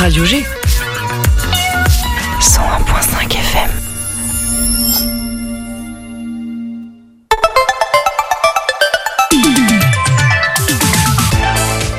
[0.00, 0.42] Radio G.
[2.40, 3.70] 101.5 FM.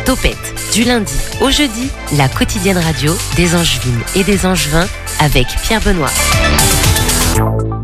[0.04, 0.36] Topette,
[0.73, 4.88] du lundi au jeudi, la quotidienne radio des Angevines et des Angevins
[5.20, 6.09] avec Pierre Benoît.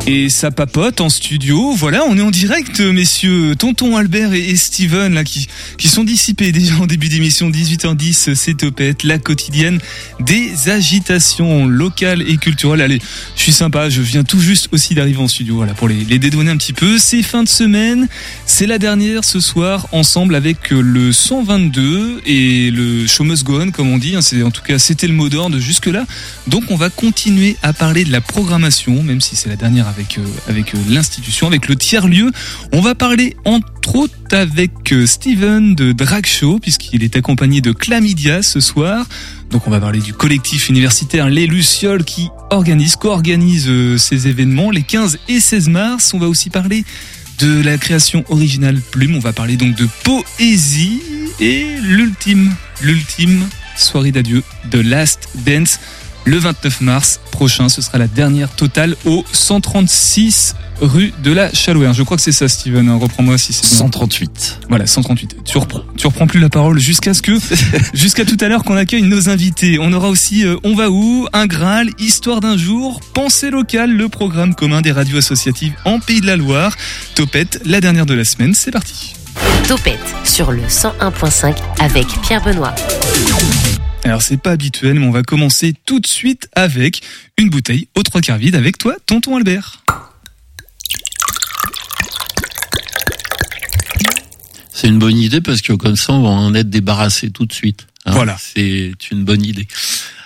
[0.09, 1.73] Et ça papote en studio.
[1.73, 3.57] Voilà, on est en direct, messieurs.
[3.57, 7.49] Tonton Albert et Steven, là, qui, qui sont dissipés déjà en début d'émission.
[7.49, 9.79] 18h10, c'est Topette, la quotidienne
[10.21, 12.79] des agitations locales et culturelles.
[12.79, 13.01] Allez,
[13.35, 16.20] je suis sympa, je viens tout juste aussi d'arriver en studio, voilà, pour les, les
[16.20, 16.98] dédouaner un petit peu.
[16.98, 18.07] C'est fin de semaine.
[18.45, 23.43] C'est la dernière ce soir, ensemble avec le 122 et le Show Must
[23.73, 24.15] comme on dit.
[24.21, 26.05] C'est, en tout cas, c'était le mot d'ordre jusque-là.
[26.48, 30.17] Donc, on va continuer à parler de la programmation, même si c'est la dernière avec,
[30.17, 32.31] euh, euh, l'institution, avec le tiers-lieu.
[32.71, 37.71] On va parler entre autres avec euh, Steven de Drag Show, puisqu'il est accompagné de
[37.71, 39.05] Chlamydia ce soir.
[39.49, 44.84] Donc on va parler du collectif universitaire Les Lucioles qui organise, co-organise ces événements les
[44.84, 46.13] 15 et 16 mars.
[46.13, 46.84] On va aussi parler
[47.39, 49.15] de la création originale Plume.
[49.15, 51.01] On va parler donc de poésie
[51.39, 55.79] et l'ultime, l'ultime soirée d'adieu de Last Dance
[56.27, 57.70] le 29 mars prochain.
[57.70, 61.93] Ce sera la dernière totale au 136 rue de la Chalouère.
[61.93, 62.87] Je crois que c'est ça, Steven.
[62.89, 62.99] hein.
[63.01, 63.75] Reprends-moi si c'est bon.
[63.77, 64.59] 138.
[64.69, 65.38] Voilà, 138.
[65.45, 67.31] Tu reprends, tu reprends plus la parole jusqu'à ce que,
[67.94, 69.79] jusqu'à tout à l'heure qu'on accueille nos invités.
[69.79, 74.09] On aura aussi euh, On va où, Un Graal, Histoire d'un jour, Pensée locale, le
[74.09, 76.75] programme commun des radios associatives en Pays de la Loire.
[77.16, 78.53] Topette, la dernière de la semaine.
[78.53, 79.13] C'est parti.
[79.67, 82.75] Topette sur le 101.5 avec Pierre Benoît.
[84.03, 87.01] Alors c'est pas habituel, mais on va commencer tout de suite avec
[87.38, 89.84] une bouteille aux trois quarts vide avec toi, tonton Albert.
[94.72, 97.53] C'est une bonne idée parce que comme ça, on va en être débarrassé tout de
[97.53, 97.88] suite.
[98.06, 98.12] hein.
[98.13, 98.38] Voilà.
[98.39, 99.67] C'est une bonne idée.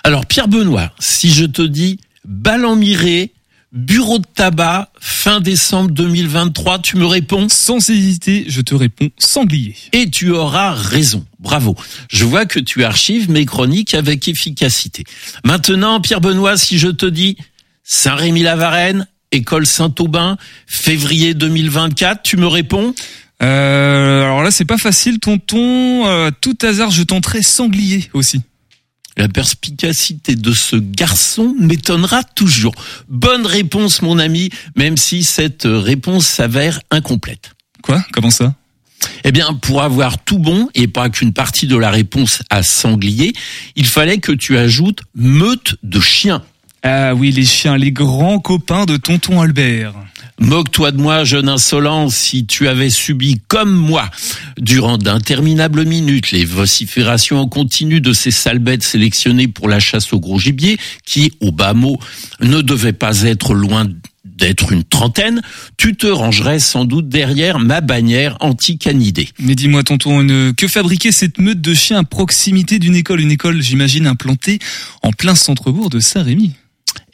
[0.04, 3.32] Alors, Pierre Benoît, si je te dis bal en miré,
[3.72, 9.74] bureau de tabac, fin décembre 2023, tu me réponds Sans hésiter, je te réponds sanglier.
[9.92, 11.24] et tu auras raison.
[11.38, 11.74] Bravo.
[12.10, 15.04] Je vois que tu archives mes chroniques avec efficacité.
[15.44, 17.36] Maintenant, Pierre Benoît, si je te dis
[17.82, 22.94] Saint-Rémy-la-Varenne, école Saint-Aubin, février 2024, tu me réponds
[23.42, 26.06] Euh, alors là, c'est pas facile, tonton.
[26.06, 28.40] Euh, tout hasard, je tenterai sanglier aussi.
[29.16, 32.74] La perspicacité de ce garçon m'étonnera toujours.
[33.08, 37.52] Bonne réponse, mon ami, même si cette réponse s'avère incomplète.
[37.82, 38.02] Quoi?
[38.12, 38.54] Comment ça?
[39.24, 43.32] Eh bien, pour avoir tout bon et pas qu'une partie de la réponse à sanglier,
[43.76, 46.42] il fallait que tu ajoutes meute de chiens.
[46.82, 49.94] Ah oui, les chiens, les grands copains de tonton Albert.
[50.40, 54.10] Moque-toi de moi, jeune insolent, si tu avais subi comme moi,
[54.58, 60.12] durant d'interminables minutes, les vociférations en continu de ces sales bêtes sélectionnées pour la chasse
[60.12, 61.98] au gros gibier, qui, au bas mot,
[62.40, 63.86] ne devaient pas être loin
[64.24, 65.42] d'être une trentaine,
[65.76, 69.28] tu te rangerais sans doute derrière ma bannière anti-canidée.
[69.38, 73.20] Mais dis-moi, tonton, une- que fabriquait cette meute de chiens à proximité d'une école?
[73.20, 74.58] Une école, j'imagine, implantée
[75.02, 76.52] en plein centre-bourg de Saint-Rémy.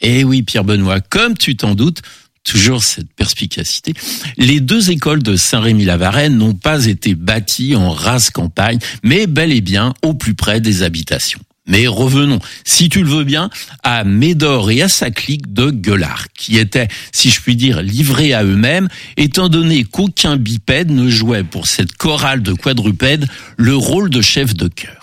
[0.01, 2.01] Eh oui, Pierre Benoît, comme tu t'en doutes,
[2.49, 3.93] toujours cette perspicacité,
[4.37, 9.61] les deux écoles de Saint-Rémy-la-Varenne n'ont pas été bâties en rase campagne, mais bel et
[9.61, 11.39] bien au plus près des habitations.
[11.67, 13.51] Mais revenons, si tu le veux bien,
[13.83, 18.33] à Médor et à sa clique de gueulards, qui étaient, si je puis dire, livrés
[18.33, 23.27] à eux-mêmes, étant donné qu'aucun bipède ne jouait pour cette chorale de quadrupèdes
[23.57, 24.98] le rôle de chef de chœur.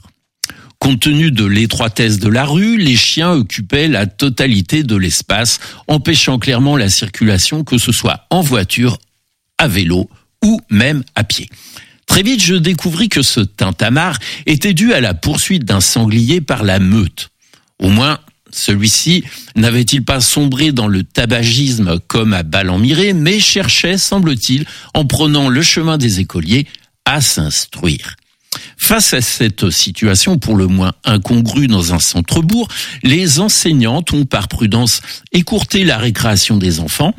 [0.86, 5.58] Compte tenu de l'étroitesse de la rue, les chiens occupaient la totalité de l'espace,
[5.88, 8.96] empêchant clairement la circulation, que ce soit en voiture,
[9.58, 10.08] à vélo
[10.44, 11.50] ou même à pied.
[12.06, 16.62] Très vite, je découvris que ce tintamarre était dû à la poursuite d'un sanglier par
[16.62, 17.30] la meute.
[17.80, 18.20] Au moins,
[18.52, 19.24] celui-ci
[19.56, 24.64] n'avait-il pas sombré dans le tabagisme comme à Ballon-Miré, mais cherchait, semble-t-il,
[24.94, 26.68] en prenant le chemin des écoliers,
[27.04, 28.14] à s'instruire.
[28.76, 32.68] Face à cette situation pour le moins incongrue dans un centre-bourg,
[33.02, 35.00] les enseignantes ont par prudence
[35.32, 37.14] écourté la récréation des enfants,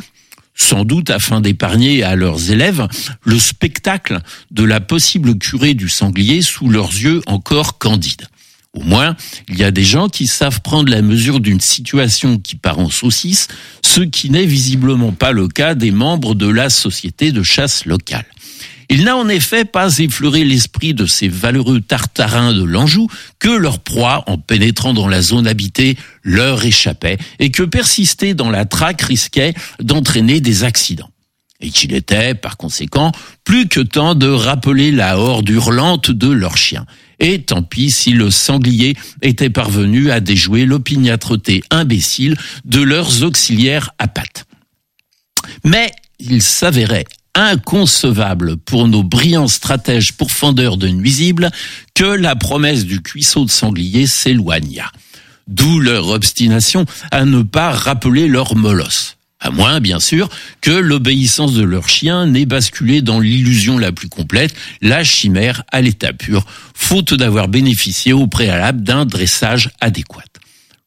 [0.56, 2.88] sans doute afin d'épargner à leurs élèves
[3.24, 4.20] le spectacle
[4.52, 8.28] de la possible curée du sanglier sous leurs yeux encore candides.
[8.74, 9.16] Au moins,
[9.50, 12.90] il y a des gens qui savent prendre la mesure d'une situation qui part en
[12.90, 13.48] saucisse,
[13.84, 18.26] ce qui n'est visiblement pas le cas des membres de la société de chasse locale.
[18.90, 23.08] Il n'a en effet pas effleuré l'esprit de ces valeureux tartarins de l'Anjou
[23.40, 28.50] que leur proie, en pénétrant dans la zone habitée, leur échappait et que persister dans
[28.50, 31.10] la traque risquait d'entraîner des accidents.
[31.60, 33.12] Et qu'il était, par conséquent,
[33.44, 36.86] plus que temps de rappeler la horde hurlante de leurs chiens.
[37.20, 43.90] Et tant pis si le sanglier était parvenu à déjouer l'opiniâtreté imbécile de leurs auxiliaires
[43.98, 44.46] à pattes.
[45.64, 47.06] Mais il s'avérait
[47.38, 51.52] inconcevable pour nos brillants stratèges pourfendeurs de nuisibles
[51.94, 54.92] que la promesse du cuisseau de sanglier s'éloignât.
[55.48, 59.18] D'où leur obstination à ne pas rappeler leur molosse.
[59.40, 60.30] À moins, bien sûr,
[60.62, 65.82] que l'obéissance de leur chien n'ait basculé dans l'illusion la plus complète, la chimère à
[65.82, 66.44] l'état pur,
[66.74, 70.24] faute d'avoir bénéficié au préalable d'un dressage adéquat.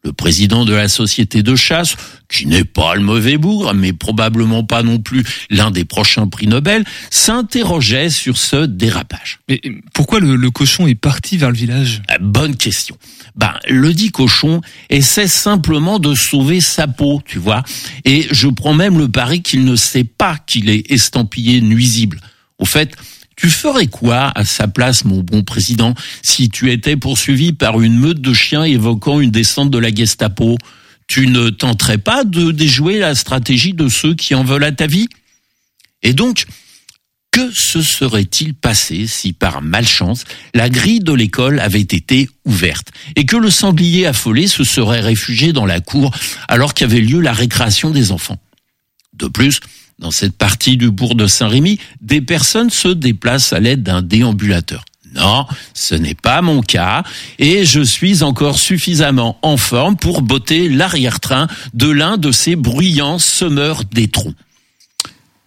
[0.03, 1.95] Le président de la société de chasse,
[2.31, 6.47] qui n'est pas le mauvais bougre, mais probablement pas non plus l'un des prochains prix
[6.47, 9.41] Nobel, s'interrogeait sur ce dérapage.
[9.49, 9.61] Mais
[9.93, 12.01] pourquoi le, cochon est parti vers le village?
[12.09, 12.97] Ah, Bonne question.
[13.37, 17.63] Ben, le dit cochon essaie simplement de sauver sa peau, tu vois.
[18.05, 22.21] Et je prends même le pari qu'il ne sait pas qu'il est estampillé nuisible.
[22.59, 22.95] Au fait,
[23.41, 27.99] tu ferais quoi à sa place, mon bon président, si tu étais poursuivi par une
[27.99, 30.59] meute de chiens évoquant une descente de la Gestapo?
[31.07, 34.87] Tu ne tenterais pas de déjouer la stratégie de ceux qui en veulent à ta
[34.87, 35.09] vie?
[36.03, 36.45] Et donc,
[37.31, 43.25] que se serait-il passé si par malchance la grille de l'école avait été ouverte et
[43.25, 46.15] que le sanglier affolé se serait réfugié dans la cour
[46.47, 48.39] alors qu'avait lieu la récréation des enfants?
[49.15, 49.61] De plus,
[50.01, 54.85] dans cette partie du bourg de Saint-Rémy, des personnes se déplacent à l'aide d'un déambulateur.
[55.15, 55.45] Non,
[55.75, 57.03] ce n'est pas mon cas
[57.39, 63.19] et je suis encore suffisamment en forme pour botter l'arrière-train de l'un de ces bruyants
[63.19, 64.35] semeurs d'étrons.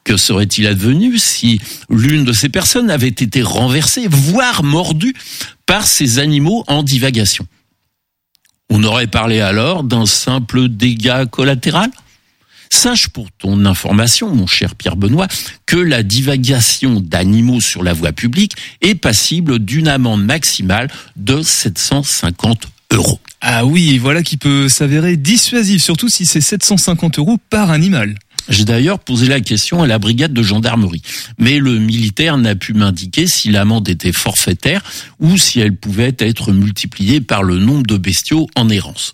[0.04, 5.16] Que serait-il advenu si l'une de ces personnes avait été renversée, voire mordue,
[5.66, 7.48] par ces animaux en divagation?
[8.70, 11.90] On aurait parlé alors d'un simple dégât collatéral?
[12.74, 15.28] Sache pour ton information, mon cher Pierre Benoît,
[15.68, 22.68] que la divagation d'animaux sur la voie publique est passible d'une amende maximale de 750
[22.92, 23.20] euros.
[23.42, 28.16] Ah oui, voilà qui peut s'avérer dissuasif, surtout si c'est 750 euros par animal.
[28.50, 31.04] J'ai d'ailleurs posé la question à la brigade de gendarmerie,
[31.38, 34.82] mais le militaire n'a pu m'indiquer si l'amende était forfaitaire
[35.20, 39.14] ou si elle pouvait être multipliée par le nombre de bestiaux en errance.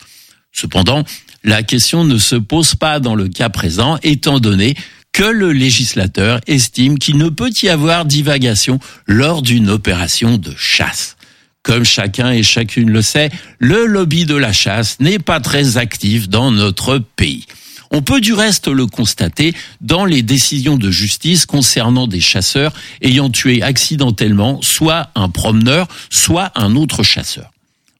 [0.53, 1.03] Cependant,
[1.43, 4.75] la question ne se pose pas dans le cas présent, étant donné
[5.11, 11.17] que le législateur estime qu'il ne peut y avoir divagation lors d'une opération de chasse.
[11.63, 16.29] Comme chacun et chacune le sait, le lobby de la chasse n'est pas très actif
[16.29, 17.45] dans notre pays.
[17.91, 22.71] On peut du reste le constater dans les décisions de justice concernant des chasseurs
[23.01, 27.51] ayant tué accidentellement soit un promeneur, soit un autre chasseur.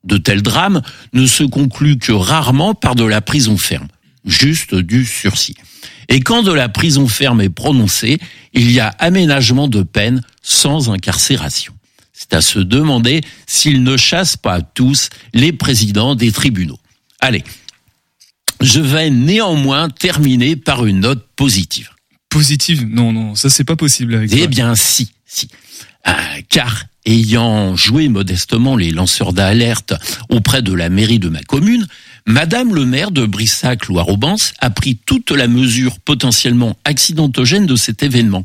[0.04, 0.82] De tels drames
[1.14, 3.88] ne se concluent que rarement par de la prison ferme,
[4.26, 5.56] juste du sursis.
[6.08, 8.18] Et quand de la prison ferme est prononcée,
[8.54, 11.74] il y a aménagement de peine sans incarcération.
[12.14, 16.80] C'est à se demander s'ils ne chassent pas tous les présidents des tribunaux.
[17.20, 17.44] Allez,
[18.62, 21.90] je vais néanmoins terminer par une note positive.
[22.30, 22.86] Positive?
[22.88, 25.50] Non, non, ça c'est pas possible avec Eh bien si, si.
[26.50, 29.94] Car ayant joué modestement les lanceurs d'alerte
[30.30, 31.88] auprès de la mairie de ma commune,
[32.26, 38.44] Madame le maire de Brissac-Loire-Aubance a pris toute la mesure potentiellement accidentogène de cet événement.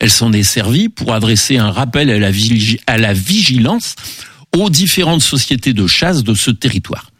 [0.00, 2.30] Elle s'en est servie pour adresser un rappel à la,
[2.86, 3.94] à la vigilance
[4.54, 7.12] aux différentes sociétés de chasse de ce territoire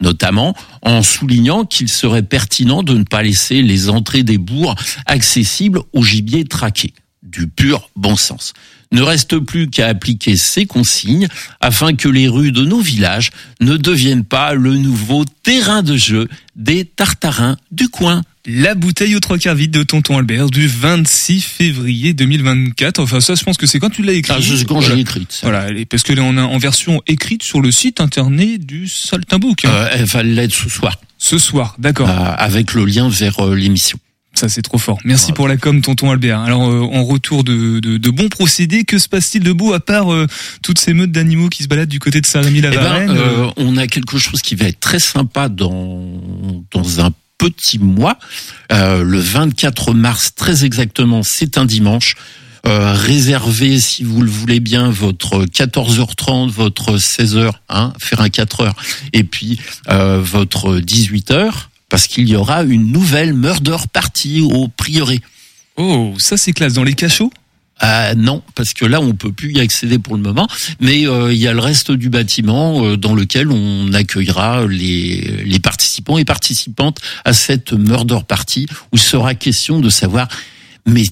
[0.00, 4.76] notamment en soulignant qu'il serait pertinent de ne pas laisser les entrées des bourgs
[5.06, 6.92] accessibles au gibier traqué.
[7.22, 8.52] Du pur bon sens
[8.92, 11.28] ne reste plus qu'à appliquer ces consignes
[11.60, 13.30] afin que les rues de nos villages
[13.60, 18.22] ne deviennent pas le nouveau terrain de jeu des tartarins du coin.
[18.46, 22.98] La bouteille aux trois quarts vide de Tonton Albert du 26 février 2024.
[22.98, 24.32] Enfin ça, je pense que c'est quand tu l'as écrit.
[24.34, 25.26] Ah, c'est quand j'ai écrit.
[25.42, 29.66] Voilà, parce que là on a en version écrite sur le site internet du Saltimbook.
[29.66, 29.70] Hein.
[29.70, 30.98] Euh, elle va l'être ce soir.
[31.18, 32.08] Ce soir, d'accord.
[32.08, 33.98] Euh, avec le lien vers euh, l'émission.
[34.38, 34.98] Ça, c'est trop fort.
[35.04, 36.38] Merci pour la com, tonton Albert.
[36.38, 40.12] Alors, euh, en retour de, de, bons procédés, que se passe-t-il de beau à part
[40.12, 40.28] euh,
[40.62, 43.76] toutes ces meutes d'animaux qui se baladent du côté de Saint-Rémy-la-Varenne eh ben, euh, On
[43.76, 46.22] a quelque chose qui va être très sympa dans,
[46.70, 48.16] dans un petit mois.
[48.70, 52.14] le 24 mars, très exactement, c'est un dimanche.
[52.64, 58.70] réservez, si vous le voulez bien, votre 14h30, votre 16h, hein, faire un 4h,
[59.12, 61.50] et puis votre 18h
[61.88, 65.20] parce qu'il y aura une nouvelle murder party au prieuré.
[65.76, 66.74] Oh, ça c'est classe.
[66.74, 67.32] Dans les cachots?
[67.80, 70.48] Ah non, parce que là on peut plus y accéder pour le moment,
[70.80, 75.44] mais euh, il y a le reste du bâtiment euh, dans lequel on accueillera les,
[75.44, 80.26] les participants et participantes à cette murder party où il sera question de savoir
[80.86, 81.04] mais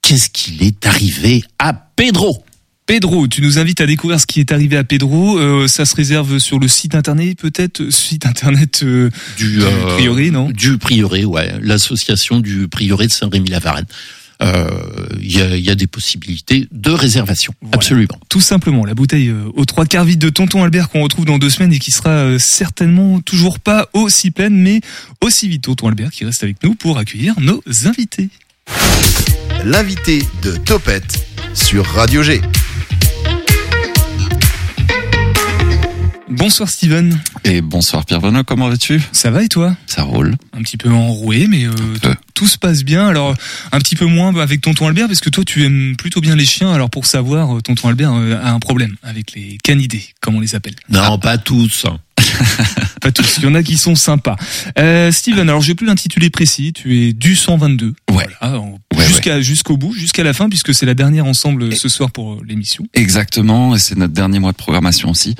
[0.00, 2.44] qu'est-ce qu'il est arrivé à Pedro?
[2.86, 5.38] Pedro, tu nous invites à découvrir ce qui est arrivé à Pedro.
[5.38, 9.58] Euh, ça se réserve sur le site internet, peut-être site internet euh, du,
[9.96, 13.86] prieuré, non Du prieuré, ouais, l'association du prieuré de Saint-Rémy-la-Varenne.
[14.40, 18.20] Il y, a, y, a, des possibilités de réservation, absolument.
[18.28, 21.50] Tout simplement, la bouteille aux trois quarts vide de Tonton Albert qu'on retrouve dans deux
[21.50, 24.80] semaines et qui sera certainement toujours pas aussi pleine, mais
[25.22, 28.28] aussi vite Tonton Albert qui reste avec nous pour accueillir nos invités.
[29.64, 32.42] L'invité de Topette sur Radio G.
[36.28, 37.16] Bonsoir Steven.
[37.44, 39.00] Et bonsoir Pierre Benoît, comment vas-tu?
[39.12, 39.76] Ça va et toi?
[39.86, 40.34] Ça roule.
[40.52, 41.72] Un petit peu enroué, mais euh,
[42.34, 43.06] tout se passe bien.
[43.06, 43.34] Alors
[43.70, 46.44] un petit peu moins avec tonton Albert, parce que toi tu aimes plutôt bien les
[46.44, 46.72] chiens.
[46.72, 50.40] Alors pour savoir, euh, tonton Albert euh, a un problème avec les canidés, comme on
[50.40, 50.74] les appelle.
[50.88, 51.86] Non, pas tous.
[53.00, 53.36] pas tous.
[53.38, 54.36] Il y en a qui sont sympas.
[54.78, 56.72] Euh, Steven, alors j'ai plus l'intitulé précis.
[56.72, 57.94] Tu es du 122.
[58.10, 58.26] Ouais.
[59.26, 62.84] Jusqu'à jusqu'au bout, jusqu'à la fin, puisque c'est la dernière ensemble ce soir pour l'émission.
[62.94, 65.34] Exactement, et c'est notre dernier mois de programmation aussi.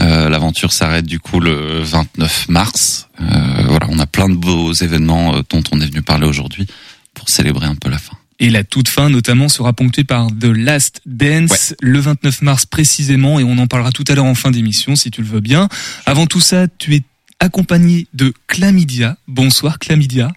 [0.00, 3.08] Euh, L'aventure s'arrête du coup le 29 mars.
[3.20, 3.24] Euh,
[3.66, 6.66] voilà, on a plein de beaux événements euh, dont on est venu parler aujourd'hui
[7.14, 8.16] pour célébrer un peu la fin.
[8.40, 13.40] Et la toute fin, notamment, sera ponctuée par The Last Dance, le 29 mars précisément,
[13.40, 15.68] et on en parlera tout à l'heure en fin d'émission, si tu le veux bien.
[16.04, 17.02] Avant tout ça, tu es
[17.40, 19.16] accompagné de Clamidia.
[19.28, 20.32] Bonsoir Clamidia.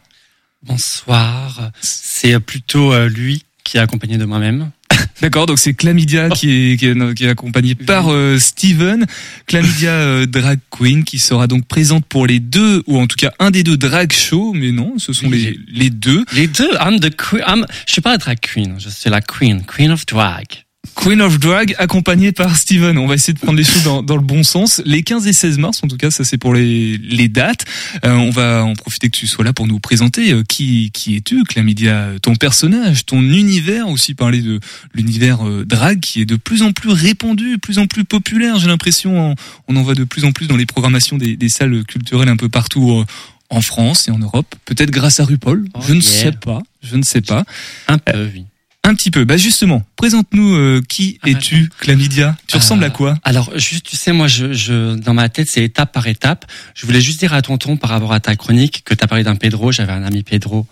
[0.67, 1.71] Bonsoir.
[1.81, 4.71] C'est plutôt euh, lui qui est accompagné de moi-même.
[5.21, 9.05] D'accord, donc c'est Clamidia qui est, qui est, qui est accompagné par euh, Steven,
[9.45, 13.31] Clamidia euh, Drag Queen, qui sera donc présente pour les deux, ou en tout cas
[13.39, 16.23] un des deux drag shows, mais non, ce sont les, les deux.
[16.33, 19.21] Les deux, I'm the queen, I'm, je suis pas la drag queen, je suis la
[19.21, 20.66] queen, queen of drag.
[20.95, 22.97] Queen of Drag accompagnée par Steven.
[22.97, 24.81] On va essayer de prendre les choses dans, dans, le bon sens.
[24.85, 27.65] Les 15 et 16 mars, en tout cas, ça c'est pour les, les dates.
[28.05, 31.15] Euh, on va en profiter que tu sois là pour nous présenter euh, qui, qui
[31.15, 34.59] es-tu, Clamidia, ton personnage, ton univers, aussi parler de
[34.93, 38.59] l'univers euh, drag qui est de plus en plus répandu, de plus en plus populaire.
[38.59, 39.35] J'ai l'impression,
[39.67, 42.37] on en voit de plus en plus dans les programmations des, des salles culturelles un
[42.37, 43.03] peu partout
[43.49, 44.55] en France et en Europe.
[44.65, 45.65] Peut-être grâce à RuPaul.
[45.73, 46.61] Oh je ne sais pas.
[46.81, 47.45] Je ne sais pas.
[47.87, 48.45] Un peu, oui.
[48.83, 49.25] Un petit peu.
[49.25, 53.97] Bah justement, présente-nous euh, qui ah, es-tu, Clamidia Tu ressembles à quoi Alors, juste, tu
[53.97, 56.45] sais, moi, je, je dans ma tête, c'est étape par étape.
[56.73, 59.25] Je voulais juste dire à tonton par rapport à ta chronique que tu as parlé
[59.25, 59.73] d'un Pedro.
[59.73, 60.65] J'avais un ami Pedro,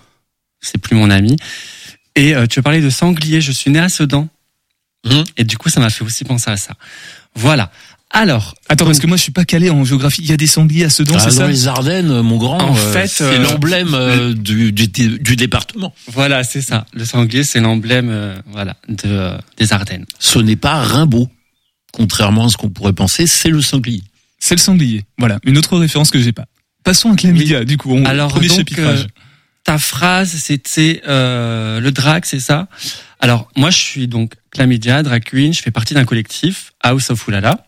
[0.61, 1.35] c'est plus mon ami.
[2.15, 3.41] Et euh, tu as parlé de sanglier.
[3.41, 4.29] Je suis né à Sedan.
[5.05, 5.23] Mmh.
[5.37, 6.73] Et du coup, ça m'a fait aussi penser à ça.
[7.35, 7.69] Voilà.
[8.11, 10.21] Alors, attends, parce que moi je suis pas calé en géographie.
[10.21, 12.61] Il y a des sangliers à Sedan, c'est ah, ça Dans les Ardennes, mon grand.
[12.61, 15.93] En euh, fait, c'est l'emblème euh, du, du, du, département.
[16.07, 16.85] Voilà, c'est ça.
[16.93, 20.05] Le sanglier, c'est l'emblème, euh, voilà, de, des Ardennes.
[20.19, 21.27] Ce n'est pas Rimbaud,
[21.91, 23.27] contrairement à ce qu'on pourrait penser.
[23.27, 24.03] C'est le sanglier.
[24.39, 25.03] C'est le sanglier.
[25.17, 26.45] Voilà, une autre référence que j'ai pas.
[26.83, 27.91] Passons à Clamidia, du coup.
[27.91, 28.69] On, Alors, premier donc,
[29.63, 32.67] ta phrase, c'était le drag, c'est ça?
[33.19, 35.53] Alors, moi, je suis donc Clamidia, drag queen.
[35.53, 37.64] Je fais partie d'un collectif, House of Oulala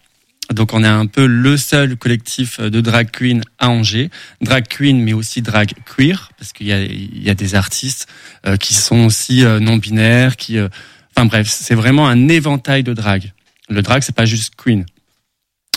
[0.54, 4.10] donc on est un peu le seul collectif de drag queen à Angers,
[4.42, 8.08] drag queen mais aussi drag queer parce qu'il y y a des artistes
[8.46, 10.70] euh, qui sont aussi euh, non binaires, qui, euh,
[11.16, 13.34] enfin bref, c'est vraiment un éventail de drag.
[13.70, 14.86] Le drag c'est pas juste queen.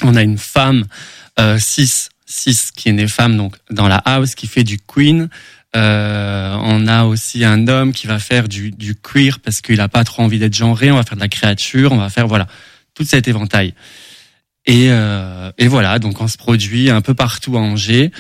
[0.03, 0.85] On a une femme
[1.59, 5.29] cis, cis qui est née femme donc dans la house qui fait du queen.
[5.75, 10.05] on a aussi un homme qui va faire du, du queer parce qu'il a pas
[10.05, 10.91] trop envie d'être genré.
[10.91, 12.47] On va faire de la créature, on va faire voilà
[12.95, 13.75] tout cet éventail.
[14.67, 18.11] Et, euh, et voilà, donc on se produit un peu partout à Angers,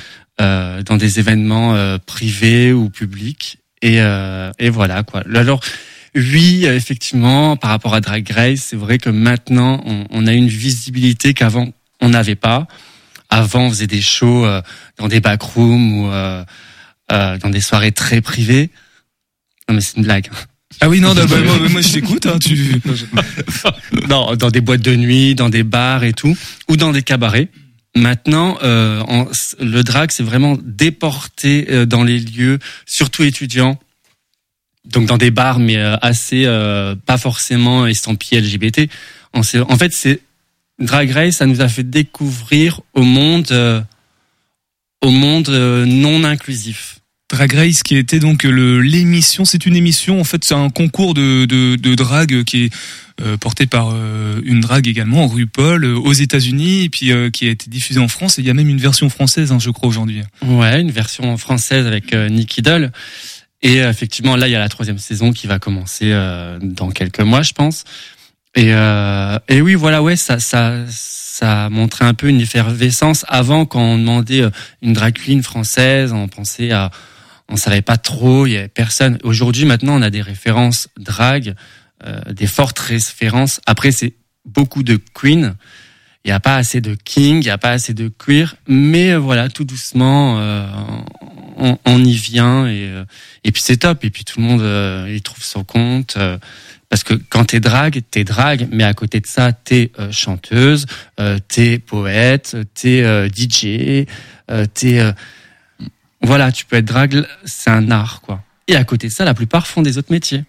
[0.40, 3.58] euh, dans des événements euh, privés ou publics.
[3.82, 5.22] Et, euh, et voilà quoi.
[5.34, 5.60] Alors
[6.14, 10.48] oui, effectivement, par rapport à Drag Race, c'est vrai que maintenant on, on a une
[10.48, 11.68] visibilité qu'avant
[12.00, 12.66] on n'avait pas.
[13.28, 14.60] Avant, on faisait des shows euh,
[14.96, 16.44] dans des backrooms ou euh,
[17.08, 18.70] dans des soirées très privées.
[19.68, 20.28] Non mais c'est une blague.
[20.80, 22.26] Ah oui, non, bah, moi, moi, je t'écoute.
[22.26, 22.80] Hein, tu...
[24.08, 26.36] non, dans des boîtes de nuit, dans des bars et tout,
[26.68, 27.48] ou dans des cabarets.
[27.96, 29.26] Maintenant, euh, en,
[29.60, 33.78] le drag, c'est vraiment déporté euh, dans les lieux, surtout étudiants.
[34.84, 38.88] Donc dans des bars, mais euh, assez euh, pas forcément estampillés LGBT.
[39.32, 40.20] En, en fait, c'est
[40.78, 43.82] Drag Race, ça nous a fait découvrir au monde, euh,
[45.02, 46.99] au monde non inclusif.
[47.30, 51.14] Drag Race qui était donc le l'émission c'est une émission en fait c'est un concours
[51.14, 52.70] de de, de drague qui est
[53.22, 57.46] euh, porté par euh, une drague également RuPaul euh, aux États-Unis et puis euh, qui
[57.46, 59.70] a été diffusée en France et il y a même une version française hein, je
[59.70, 60.22] crois aujourd'hui.
[60.44, 62.90] Ouais, une version française avec Nicky Doll
[63.62, 66.10] et effectivement là il y a la troisième saison qui va commencer
[66.62, 67.84] dans quelques mois je pense.
[68.56, 73.66] Et et oui voilà ouais ça ça ça a montré un peu une effervescence avant
[73.66, 74.42] quand on demandait
[74.82, 76.90] une drag queen française on pensait à
[77.50, 79.18] on savait pas trop, il y avait personne.
[79.24, 81.54] Aujourd'hui, maintenant, on a des références drag
[82.06, 83.60] euh, des fortes références.
[83.66, 84.14] Après, c'est
[84.46, 85.54] beaucoup de Queen.
[86.24, 89.12] Il n'y a pas assez de King, il n'y a pas assez de queer, mais
[89.12, 90.66] euh, voilà, tout doucement, euh,
[91.56, 93.04] on, on, y vient et, euh,
[93.42, 94.04] et puis c'est top.
[94.04, 96.16] Et puis tout le monde euh, y trouve son compte.
[96.18, 96.36] euh,
[96.90, 100.86] parce que quand t'es drague, t'es drague, mais à côté de ça, t'es chanteuse,
[101.46, 104.06] t'es poète, t'es DJ,
[104.74, 105.12] t'es
[106.22, 108.42] voilà, tu peux être drague, c'est un art quoi.
[108.68, 110.44] Et à côté de ça, la plupart font des autres métiers.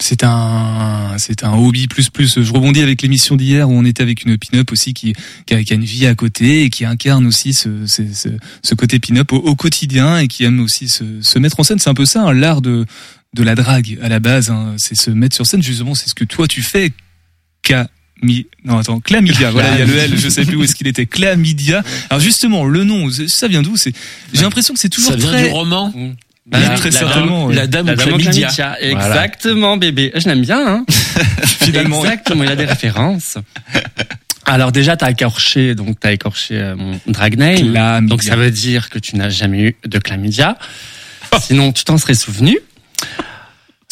[0.00, 2.42] C'est un, c'est un hobby plus plus.
[2.42, 5.14] Je rebondis avec l'émission d'hier où on était avec une pin-up aussi qui,
[5.46, 8.02] qui a, une vie à côté et qui incarne aussi ce, ce,
[8.62, 11.78] ce, côté pin-up au, quotidien et qui aime aussi se, se mettre en scène.
[11.78, 12.84] C'est un peu ça, hein, l'art de,
[13.34, 14.50] de la drague à la base.
[14.50, 14.74] hein.
[14.76, 15.62] C'est se mettre sur scène.
[15.62, 16.90] Justement, c'est ce que toi tu fais.
[18.64, 19.50] Non, attends, Chlamydia.
[19.50, 20.12] Voilà, il y a le L.
[20.16, 21.06] Je sais plus où est-ce qu'il était.
[21.06, 21.82] Chlamydia.
[22.10, 23.76] Alors justement, le nom, ça vient d'où?
[23.76, 23.92] C'est.
[24.32, 25.44] J'ai l'impression que c'est toujours Ça vient très.
[25.44, 25.92] du roman?
[25.94, 26.12] Oui,
[26.50, 27.46] La- très la certainement.
[27.46, 27.54] ouais.
[27.54, 28.48] La dame La dame au chlamydia.
[28.48, 28.76] chlamydia.
[28.82, 30.12] Exactement, bébé.
[30.14, 30.84] Je l'aime bien, hein.
[31.62, 32.06] Finalement, oui.
[32.08, 33.38] Exactement, il a des références.
[34.44, 37.56] Alors déjà, t'as écorché, donc t'as écorché euh, mon drag name.
[37.56, 38.00] Chlamydia.
[38.02, 40.58] Donc ça veut dire que tu n'as jamais eu de chlamydia.
[41.40, 42.58] Sinon, tu t'en serais souvenu.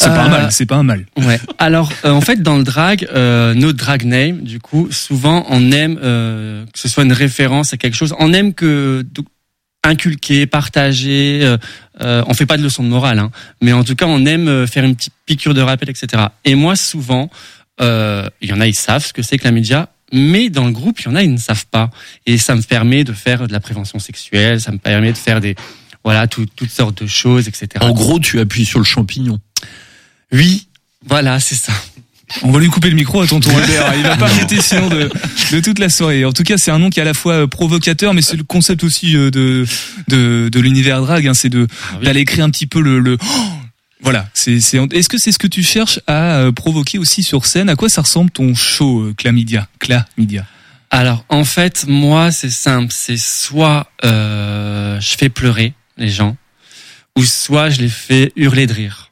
[0.01, 0.51] C'est pas un Euh, mal.
[0.51, 1.05] C'est pas un mal.
[1.17, 1.39] Ouais.
[1.57, 5.71] Alors, euh, en fait, dans le drag, euh, nos drag name, du coup, souvent, on
[5.71, 8.13] aime euh, que ce soit une référence à quelque chose.
[8.19, 9.25] On aime que donc,
[9.83, 11.41] inculquer, partager.
[11.43, 11.57] Euh,
[12.01, 13.31] euh, on fait pas de leçon de morale, hein,
[13.61, 16.23] mais en tout cas, on aime euh, faire une petite piqûre de rappel, etc.
[16.45, 17.29] Et moi, souvent,
[17.81, 19.89] euh, il y en a, ils savent ce que c'est que la média.
[20.13, 21.89] Mais dans le groupe, il y en a, ils ne savent pas.
[22.25, 25.39] Et ça me permet de faire de la prévention sexuelle, ça me permet de faire
[25.41, 25.55] des,
[26.03, 27.67] voilà, tout- toutes sortes de choses, etc.
[27.79, 29.39] En gros, tu appuies sur le champignon.
[30.31, 30.67] Oui,
[31.07, 31.73] voilà, c'est ça.
[32.43, 33.93] On va lui couper le micro à tonton Albert.
[33.97, 35.09] Il va pas arrêter sinon de,
[35.51, 36.23] de toute la soirée.
[36.23, 38.37] En tout cas, c'est un nom qui est à la fois euh, provocateur, mais c'est
[38.37, 39.65] le concept aussi euh, de
[40.07, 41.27] de, de l'univers drag.
[41.27, 42.05] Hein, c'est de Ah oui.
[42.05, 43.51] d'aller créer un petit peu le, le oh
[43.99, 44.29] voilà.
[44.33, 44.77] C'est c'est.
[44.93, 47.67] Est-ce que c'est ce que tu cherches à euh, provoquer aussi sur scène?
[47.69, 50.45] À quoi ça ressemble ton show Chlamydia Chlamydia.
[50.89, 56.35] Alors en fait, moi c'est simple, c'est soit euh, je fais pleurer les gens,
[57.17, 59.10] ou soit je les fais hurler de rire,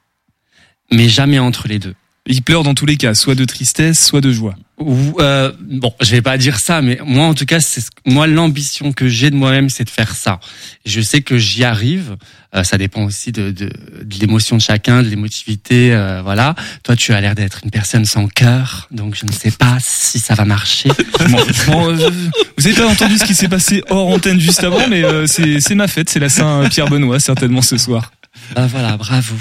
[0.91, 1.95] mais jamais entre les deux.
[2.31, 4.53] Il pleure dans tous les cas, soit de tristesse, soit de joie.
[4.77, 7.89] Ou euh, bon, je vais pas dire ça, mais moi en tout cas, c'est ce-
[8.05, 10.39] moi l'ambition que j'ai de moi-même, c'est de faire ça.
[10.85, 12.17] Je sais que j'y arrive.
[12.55, 13.65] Euh, ça dépend aussi de, de,
[14.03, 16.55] de l'émotion de chacun, de l'émotivité, euh, voilà.
[16.83, 20.19] Toi, tu as l'air d'être une personne sans cœur, donc je ne sais pas si
[20.19, 20.89] ça va marcher.
[21.29, 21.97] Bon, bon,
[22.57, 25.59] vous avez pas entendu ce qui s'est passé hors antenne juste avant, mais euh, c'est
[25.59, 28.11] c'est ma fête, c'est la Saint Pierre Benoît certainement ce soir.
[28.55, 29.35] Ah voilà, bravo.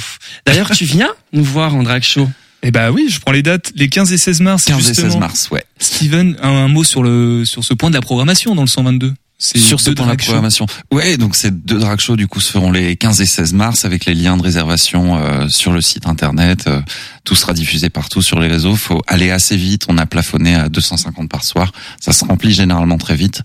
[0.47, 2.29] D'ailleurs, tu viens nous voir en drag show.
[2.63, 4.65] Eh bah oui, je prends les dates, les 15 et 16 mars.
[4.65, 5.11] 15 et justement.
[5.11, 5.65] 16 mars, ouais.
[5.79, 9.15] Steven, un, un mot sur le sur ce point de la programmation dans le 122.
[9.41, 10.67] Sur ce point de programmation.
[10.91, 13.85] Ouais, donc ces deux drag shows du coup se feront les 15 et 16 mars
[13.85, 16.67] avec les liens de réservation euh, sur le site internet.
[16.67, 16.81] Euh,
[17.23, 18.75] tout sera diffusé partout sur les réseaux.
[18.75, 19.85] Faut aller assez vite.
[19.89, 21.71] On a plafonné à 250 par soir.
[22.01, 23.43] Ça se remplit généralement très vite.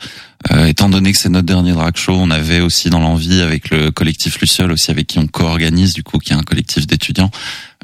[0.52, 3.70] Euh, étant donné que c'est notre dernier drag show, on avait aussi dans l'envie avec
[3.70, 7.32] le collectif Luciole aussi avec qui on co-organise du coup qui est un collectif d'étudiants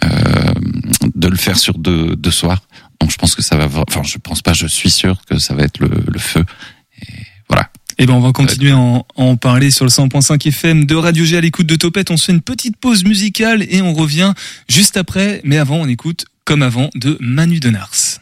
[0.03, 0.09] euh,
[1.15, 2.61] de le faire sur deux, deux soirs.
[2.99, 3.67] Donc je pense que ça va.
[3.87, 4.53] Enfin, je pense pas.
[4.53, 6.43] Je suis sûr que ça va être le, le feu.
[7.01, 7.13] Et
[7.47, 7.69] voilà.
[8.01, 10.95] Eh ben on va continuer à en, à en parler sur le 100.5 FM de
[10.95, 12.11] Radio G à l'écoute de Topette.
[12.11, 14.33] On se fait une petite pause musicale et on revient
[14.69, 15.41] juste après.
[15.43, 18.21] Mais avant, on écoute comme avant de Manu Denars.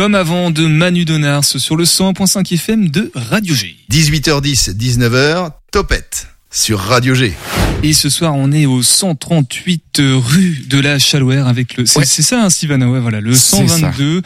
[0.00, 3.76] Comme avant de Manu Donars sur le 100.5 FM de Radio G.
[3.92, 7.34] 18h10, 19h, Topette sur Radio G.
[7.82, 11.84] Et ce soir, on est au 138 rue de la Chalouère avec le.
[11.84, 12.06] C'est Ouais.
[12.06, 14.22] ça, hein, Sylvain Ouais, voilà, le C'est 122.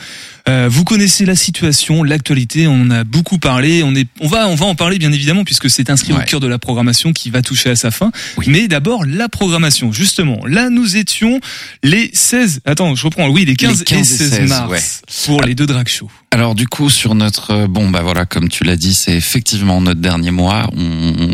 [0.47, 2.67] Euh, vous connaissez la situation, l'actualité.
[2.67, 3.83] On en a beaucoup parlé.
[3.83, 6.41] On est, on va, on va en parler bien évidemment puisque c'est inscrit au cœur
[6.41, 8.13] de la programmation qui va toucher à sa fin.
[8.37, 8.47] Oui.
[8.49, 9.91] Mais d'abord la programmation.
[9.93, 11.41] Justement, là, nous étions
[11.83, 12.61] les 16.
[12.67, 13.29] Attends, je reprends.
[13.29, 14.81] Oui, les 15, Les 15 et 16, 16, mars ouais.
[15.25, 16.11] pour les deux drag shows.
[16.31, 19.81] Alors du coup sur notre euh, bon bah voilà comme tu l'as dit c'est effectivement
[19.81, 20.83] notre dernier mois on,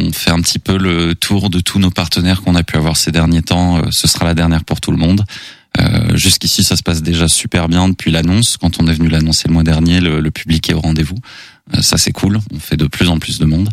[0.08, 2.98] on fait un petit peu le tour de tous nos partenaires qu'on a pu avoir
[2.98, 5.24] ces derniers temps Euh, ce sera la dernière pour tout le monde
[5.78, 8.56] euh, jusqu'ici ça se passe déjà super bien depuis l'annonce.
[8.56, 11.16] Quand on est venu l'annoncer le mois dernier le, le public est au rendez-vous.
[11.74, 12.40] Euh, ça c'est cool.
[12.52, 13.68] On fait de plus en plus de monde.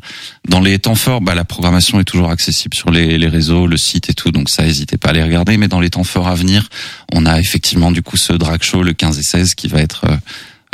[0.47, 3.77] Dans les temps forts bah la programmation est toujours accessible sur les, les réseaux le
[3.77, 4.31] site et tout.
[4.31, 5.57] Donc ça n'hésitez pas à les regarder.
[5.57, 6.69] Mais dans les temps forts à venir
[7.13, 10.05] on a effectivement du coup ce drag show le 15 et 16 qui va être
[10.05, 10.15] euh,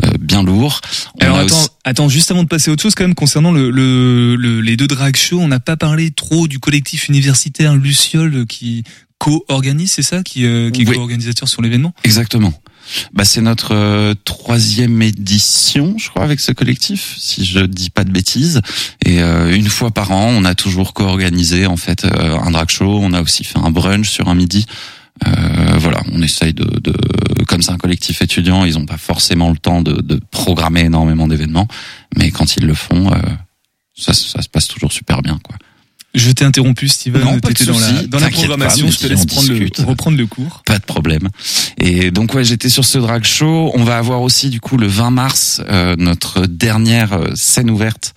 [0.06, 0.82] euh, bien lourd.
[1.22, 3.52] On Alors attends, aussi- attends, juste avant de passer à autre chose, quand même concernant
[3.52, 7.76] le, le, le- les deux drag shows, on n'a pas parlé trop du collectif universitaire
[7.76, 8.84] Luciole qui
[9.24, 10.96] co-organise, c'est ça, qui, euh, qui est Oui.
[10.96, 11.94] co-organisateur sur l'événement?
[12.04, 12.54] Exactement.
[13.14, 18.04] Bah, c'est notre euh, troisième édition, je crois, avec ce collectif, si je dis pas
[18.04, 18.60] de bêtises.
[19.06, 22.70] Et euh, une fois par an, on a toujours co-organisé en fait euh, un drag
[22.70, 23.00] show.
[23.02, 24.66] On a aussi fait un brunch sur un midi.
[25.26, 26.94] Euh, voilà, on essaye de, de
[27.48, 31.28] comme c'est un collectif étudiant, ils ont pas forcément le temps de, de programmer énormément
[31.28, 31.68] d'événements,
[32.18, 33.18] mais quand ils le font, euh,
[33.96, 35.56] ça, ça se passe toujours super bien, quoi.
[36.16, 37.22] Je t'ai interrompu, Steven.
[37.22, 38.86] Non, pas de dans la, dans la programmation.
[38.86, 40.62] pas, je te laisse prendre le, reprendre le cours.
[40.66, 41.30] Pas de problème.
[41.80, 43.72] Et donc ouais, j'étais sur ce drag show.
[43.74, 48.14] On va avoir aussi du coup le 20 mars euh, notre dernière euh, scène ouverte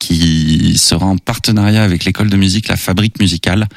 [0.00, 3.68] qui sera en partenariat avec l'école de musique La Fabrique musicale.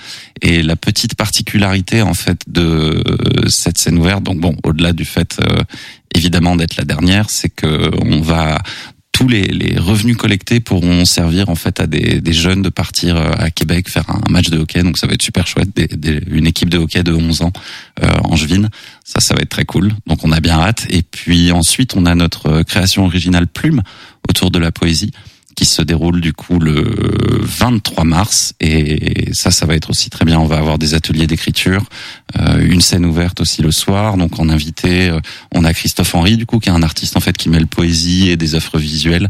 [0.41, 5.05] Et la petite particularité en fait de euh, cette scène ouverte, donc bon, au-delà du
[5.05, 5.63] fait euh,
[6.15, 8.61] évidemment d'être la dernière, c'est que on va
[9.13, 13.51] tous les, revenus collectés pourront servir en fait à des, jeunes de partir euh, à
[13.51, 14.83] Québec faire un match de hockey.
[14.83, 15.69] Donc ça va être super chouette,
[16.27, 17.53] une équipe de hockey de 11 ans
[18.03, 18.69] euh, Angevine.
[19.05, 19.93] Ça, ça va être très cool.
[20.07, 20.87] Donc on a bien hâte.
[20.89, 23.83] Et puis ensuite, on a notre euh, création originale Plume
[24.27, 25.11] autour de la poésie
[25.55, 26.95] qui se déroule du coup le
[27.41, 28.53] 23 mars.
[28.59, 30.39] Et ça ça va être aussi très bien.
[30.39, 31.85] On va avoir des ateliers d'écriture
[32.39, 34.17] euh, une scène ouverte aussi le soir.
[34.17, 35.19] Donc en invité euh,
[35.51, 38.29] on a Christophe Henry du coup qui est un artiste en fait qui mêle poésie
[38.29, 39.29] et des œuvres visuelles.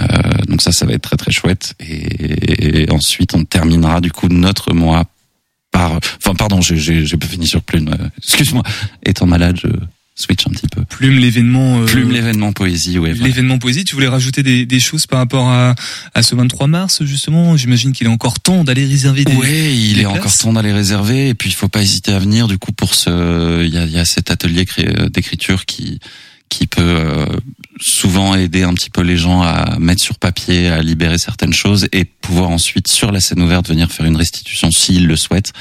[0.00, 0.04] Euh,
[0.48, 1.74] donc ça ça va être très très chouette.
[1.80, 5.04] Et, ensuite on terminera du coup notre mois
[5.72, 8.62] par enfin pardon j'ai pas fini sur Plume euh, excuse-moi
[9.04, 9.68] étant malade je
[10.16, 11.80] switch un petit peu Plume l'événement.
[11.80, 13.26] euh, Plume l'événement poésie ouais voilà.
[13.26, 15.74] L'événement poésie, tu voulais rajouter des, des choses par rapport à,
[16.14, 17.56] à ce 23 mars justement?
[17.56, 19.34] J'imagine qu'il est encore temps d'aller réserver des.
[19.34, 22.12] Ouais, il des est places encore temps d'aller réserver et puis il faut pas hésiter
[22.12, 25.08] à venir du coup pour ce il y a, il y a cet atelier euh,
[25.08, 25.98] d'écriture qui
[26.54, 27.26] qui peut euh,
[27.80, 31.88] souvent aider un petit peu les gens à mettre sur papier, à libérer certaines choses
[31.92, 35.52] et pouvoir ensuite sur la scène ouverte venir faire une restitution s'ils le souhaitent.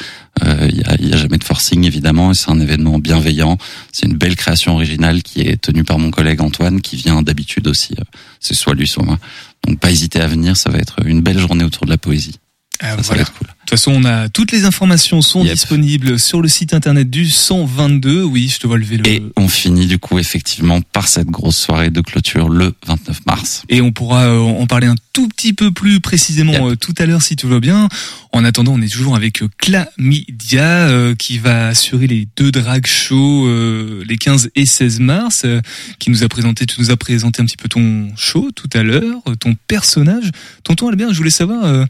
[0.43, 2.99] Euh, Il y, a, il y a jamais de forcing évidemment et c'est un événement
[2.99, 3.57] bienveillant.
[3.91, 7.67] C'est une belle création originale qui est tenue par mon collègue Antoine qui vient d'habitude
[7.67, 7.93] aussi.
[7.99, 8.03] euh,
[8.39, 9.17] C'est soit lui soit moi.
[9.65, 12.35] Donc pas hésiter à venir, ça va être une belle journée autour de la poésie.
[12.79, 13.25] Ah, Ça, voilà.
[13.25, 13.47] cool.
[13.47, 15.53] De toute façon, on a toutes les informations sont Yep.
[15.53, 18.21] disponibles sur le site internet du 122.
[18.23, 19.07] Oui, je te vois lever le.
[19.07, 23.63] Et on finit du coup effectivement par cette grosse soirée de clôture le 29 mars.
[23.69, 26.61] Et on pourra euh, en parler un tout petit peu plus précisément Yep.
[26.63, 27.87] euh, tout à l'heure si tout va bien.
[28.33, 32.85] En attendant, on est toujours avec euh, Clamidia euh, qui va assurer les deux drag
[32.85, 35.43] shows euh, les 15 et 16 mars.
[35.45, 35.61] euh,
[35.99, 38.83] qui nous a présenté, tu nous as présenté un petit peu ton show tout à
[38.83, 40.31] l'heure, ton personnage.
[40.63, 41.85] Tonton Albert, je voulais savoir, euh,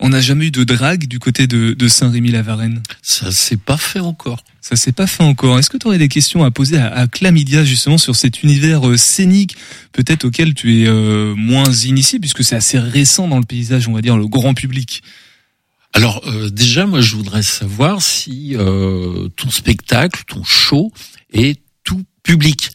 [0.00, 2.82] on n'a jamais eu de drague du côté de, de Saint-Rémy-la-Varenne.
[3.02, 4.42] Ça s'est pas fait encore.
[4.60, 5.58] Ça s'est pas fait encore.
[5.58, 8.88] Est-ce que tu aurais des questions à poser à, à Clamidia justement sur cet univers
[8.88, 9.56] euh, scénique,
[9.92, 13.92] peut-être auquel tu es euh, moins initié puisque c'est assez récent dans le paysage, on
[13.92, 15.02] va dire le grand public?
[15.92, 20.92] Alors euh, déjà, moi, je voudrais savoir si euh, ton spectacle, ton show
[21.32, 22.70] est tout public.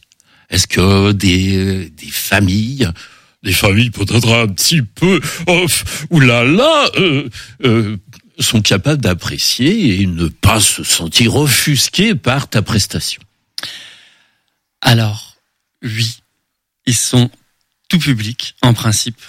[0.48, 2.88] Est-ce que des, des familles,
[3.42, 5.66] des familles peut-être un petit peu, oh,
[6.10, 7.28] oulala, euh,
[7.64, 7.96] euh,
[8.38, 13.22] sont capables d'apprécier et ne pas se sentir offusqués par ta prestation
[14.80, 15.36] Alors,
[15.82, 16.20] oui,
[16.86, 17.30] ils sont
[17.88, 19.20] tout public, en principe.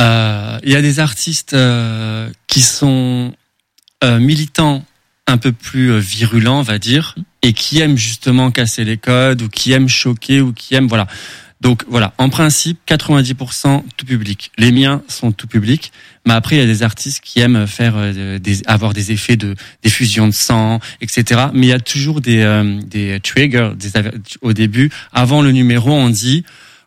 [0.00, 3.34] Euh, Il y a des artistes euh, qui sont
[4.04, 4.84] euh, militants
[5.26, 9.42] un peu plus euh, virulents, on va dire, et qui aiment justement casser les codes,
[9.42, 10.88] ou qui aiment choquer, ou qui aiment...
[10.88, 11.06] Voilà.
[11.62, 14.50] Donc voilà, en principe, 90% tout public.
[14.58, 15.92] Les miens sont tout public,
[16.26, 19.36] mais après il y a des artistes qui aiment faire euh, des, avoir des effets
[19.36, 21.40] de diffusion de sang, etc.
[21.54, 23.90] Mais il y a toujours des, euh, des triggers des,
[24.40, 24.90] au début.
[25.12, 26.44] Avant le numéro, on dit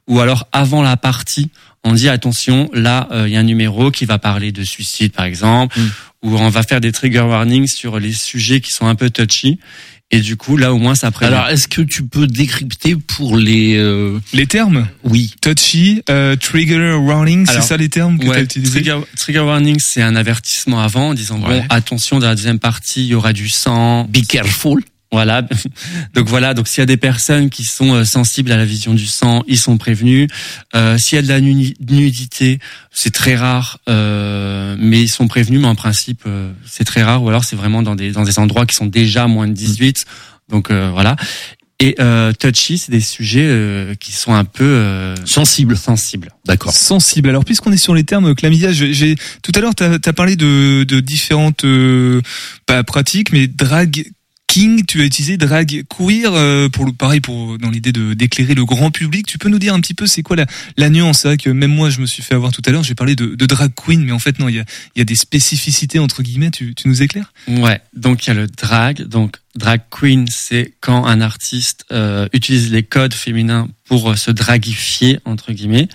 [0.07, 1.51] ou alors avant la partie,
[1.85, 5.13] on dit attention, là euh, il y a un numéro qui va parler de suicide
[5.13, 5.89] par exemple, Mm.
[6.23, 9.57] ou on va faire des trigger warnings sur les sujets qui sont un peu touchy.
[10.15, 11.33] Et du coup, là au moins ça prévient.
[11.33, 14.87] Alors, est-ce que tu peux décrypter pour les euh, Les termes?
[15.03, 18.71] Oui touchy, euh, trigger warning, c'est ça les termes que tu as utilisés?
[18.81, 21.59] trigger, trigger warning, c'est un avertissement avant, en disant Ouais.
[21.61, 24.05] bon, attention, dans la deuxième partie, il y aura du sang.
[24.05, 24.81] be careful
[25.15, 25.43] Voilà.
[26.13, 26.53] Donc voilà.
[26.53, 29.43] Donc s'il y a des personnes qui sont euh, sensibles à la vision du sang,
[29.47, 30.27] ils sont prévenus.
[30.75, 32.59] Euh, s'il y a de la nudi- nudité,
[32.91, 35.61] c'est très rare, euh, mais ils sont prévenus.
[35.61, 37.23] Mais en principe, euh, c'est très rare.
[37.23, 40.03] Ou alors c'est vraiment dans des dans des endroits qui sont déjà moins de 18.
[40.49, 41.15] Donc euh, voilà.
[41.81, 46.29] Et euh, touchy, c'est des sujets euh, qui sont un peu euh, sensible sensibles.
[46.45, 47.27] d'accord sensible.
[47.27, 50.85] Alors puisqu'on est sur les termes chlamydia, j'ai tout à l'heure tu as, parlé de,
[50.85, 52.21] de différentes euh,
[52.65, 54.09] pas pratiques, mais drag
[54.55, 58.63] king, tu as utilisé drag queer euh, pour pareil pour dans l'idée de d'éclairer le
[58.63, 59.27] grand public.
[59.27, 60.45] Tu peux nous dire un petit peu c'est quoi la,
[60.77, 62.81] la nuance C'est vrai que même moi je me suis fait avoir tout à l'heure.
[62.81, 64.65] J'ai parlé de, drag queen, mais en fait non, il y a,
[64.95, 66.51] y a des spécificités entre guillemets.
[66.51, 67.33] Tu, tu nous éclaires?
[67.49, 69.01] Ouais, donc il y a le drag.
[69.01, 74.31] Donc drag queen, c'est quand un artiste euh, utilise les codes féminins pour euh, se
[74.31, 75.89] dragifier entre guillemets.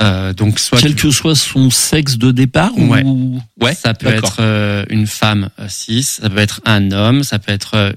[0.00, 3.02] Euh, donc soit quel que soit son sexe de départ Ouais.
[3.04, 7.22] ou ouais ça peut être euh, une femme euh, cis, ça peut être un homme,
[7.22, 7.92] ça peut être euh,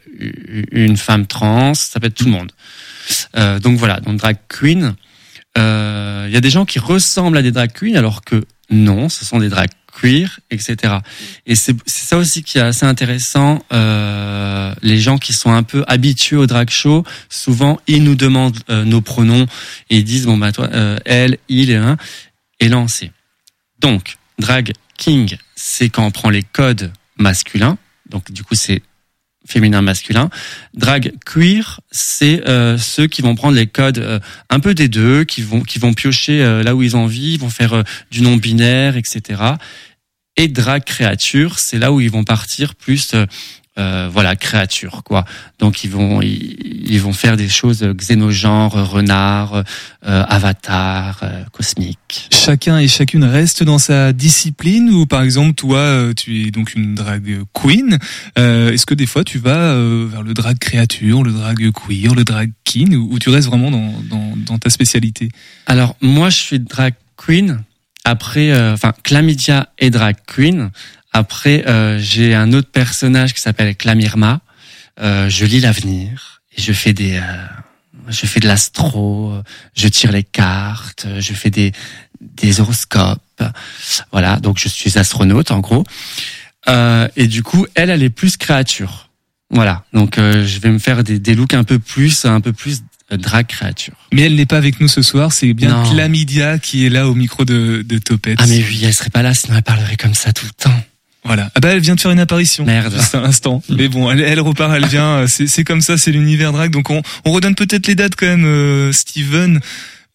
[0.71, 2.51] une femme trans, ça peut être tout le monde.
[3.37, 4.95] Euh, donc voilà, donc drag queen.
[5.57, 9.07] euh, Il y a des gens qui ressemblent à des drag queens alors que non,
[9.07, 10.95] ce sont des drag queer, etc.
[11.45, 13.63] Et c'est ça aussi qui est assez intéressant.
[13.71, 18.59] Euh, les gens qui sont un peu habitués au drag show, souvent ils nous demandent
[18.69, 19.45] euh, nos pronoms
[19.89, 21.97] et ils disent bon bah toi, euh, elle, il et un,
[22.59, 23.11] et sait.
[23.79, 27.77] Donc drag king, c'est quand on prend les codes masculins.
[28.09, 28.81] Donc du coup c'est
[29.47, 30.29] féminin masculin.
[30.73, 35.23] Drag queer, c'est euh, ceux qui vont prendre les codes euh, un peu des deux,
[35.23, 37.83] qui vont qui vont piocher euh, là où ils ont envie, ils vont faire euh,
[38.11, 39.41] du non binaire, etc.
[40.37, 43.13] Et drag créature, c'est là où ils vont partir plus
[43.77, 45.25] euh, voilà créature quoi.
[45.59, 52.29] Donc ils vont ils, ils vont faire des choses xénogenres, renard, euh, avatar, euh, cosmique.
[52.31, 56.75] Chacun et chacune reste dans sa discipline ou par exemple toi euh, tu es donc
[56.75, 57.97] une drag queen.
[58.37, 62.23] Euh, Est-ce que des fois tu vas vers le drag créature, le drag queer, le
[62.23, 65.29] drag king ou, ou tu restes vraiment dans, dans, dans ta spécialité?
[65.65, 67.63] Alors moi je suis drag queen.
[68.05, 70.71] Après, euh, enfin chlamydia et drag queen.
[71.13, 74.41] Après, euh, j'ai un autre personnage qui s'appelle Clamirma.
[74.99, 77.21] Euh, je lis l'avenir et je fais des, euh,
[78.09, 79.33] je fais de l'astro,
[79.75, 81.71] je tire les cartes, je fais des
[82.21, 83.43] des horoscopes.
[84.11, 85.83] Voilà, donc je suis astronaute en gros.
[86.69, 89.09] Euh, et du coup, elle, elle est plus créature.
[89.49, 92.53] Voilà, donc euh, je vais me faire des, des looks un peu plus, un peu
[92.53, 93.93] plus drag créature.
[94.11, 95.91] Mais elle n'est pas avec nous ce soir, c'est bien Non.
[95.91, 98.39] Clamidia qui est là au micro de, de Topette.
[98.41, 100.83] Ah mais oui, elle serait pas là, sinon elle parlerait comme ça tout le temps.
[101.25, 101.49] Voilà.
[101.55, 102.65] Ah bah elle vient de faire une apparition.
[102.65, 102.93] Merde.
[102.93, 103.61] Juste un instant.
[103.69, 105.25] Mais bon, elle, elle repart, elle vient.
[105.27, 106.71] C'est c'est comme ça, c'est l'univers drag.
[106.71, 109.59] Donc on, on redonne peut-être les dates quand même, euh, Steven.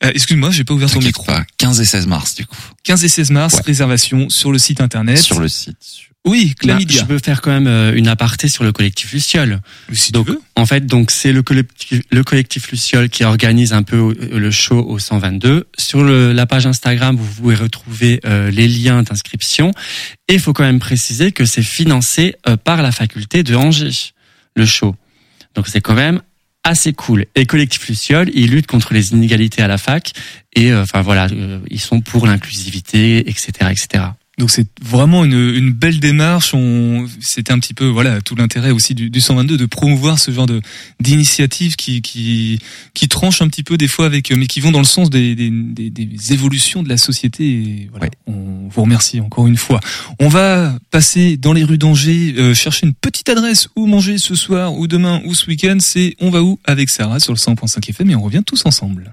[0.05, 1.25] Euh, Excuse-moi, j'ai pas ouvert ton micro.
[1.25, 3.61] pas, 15 et 16 mars du coup, 15 et 16 mars, Ouais.
[3.67, 5.19] réservation sur le site internet.
[5.19, 5.77] sur le site.
[6.25, 7.01] Oui, Bah, Chlamydia.
[7.01, 9.61] je peux faire quand même euh, une aparté sur le collectif Luciole.
[9.93, 10.41] Si tu Donc, veux.
[10.57, 14.51] en fait, donc c'est le collectif, le collectif Luciole qui organise un peu euh, le
[14.51, 15.67] show au 122.
[15.79, 19.73] Sur le- la page Instagram, vous pouvez retrouver euh, les liens d'inscription.
[20.29, 24.13] Et il faut quand même préciser que c'est financé euh, par la faculté de Angers,
[24.55, 24.95] le show.
[25.55, 26.21] Donc c'est quand même
[26.68, 27.26] assez cool.
[27.35, 30.12] Et collectif Luciole, ils luttent contre les inégalités à la fac.
[30.54, 34.04] Et euh, enfin voilà, euh, ils sont pour l'inclusivité, etc., etc.
[34.38, 36.55] Donc c'est vraiment une, une belle démarche.
[36.55, 40.31] On, c'était un petit peu voilà tout l'intérêt aussi du, du 122 de promouvoir ce
[40.31, 40.61] genre de
[41.01, 42.61] d'initiatives qui qui
[42.94, 45.35] qui tranchent un petit peu des fois avec, mais qui vont dans le sens des
[45.35, 47.44] des, des, des évolutions de la société.
[47.44, 48.11] Et voilà, Ouais.
[48.29, 49.81] on vous remercie encore une fois.
[50.20, 54.35] On va passer dans les rues d'Angers, euh, chercher une petite adresse où manger ce
[54.37, 55.79] soir ou demain ou ce week-end.
[55.81, 59.12] C'est on va où avec Sarah sur le 100.5 FM et on revient tous ensemble.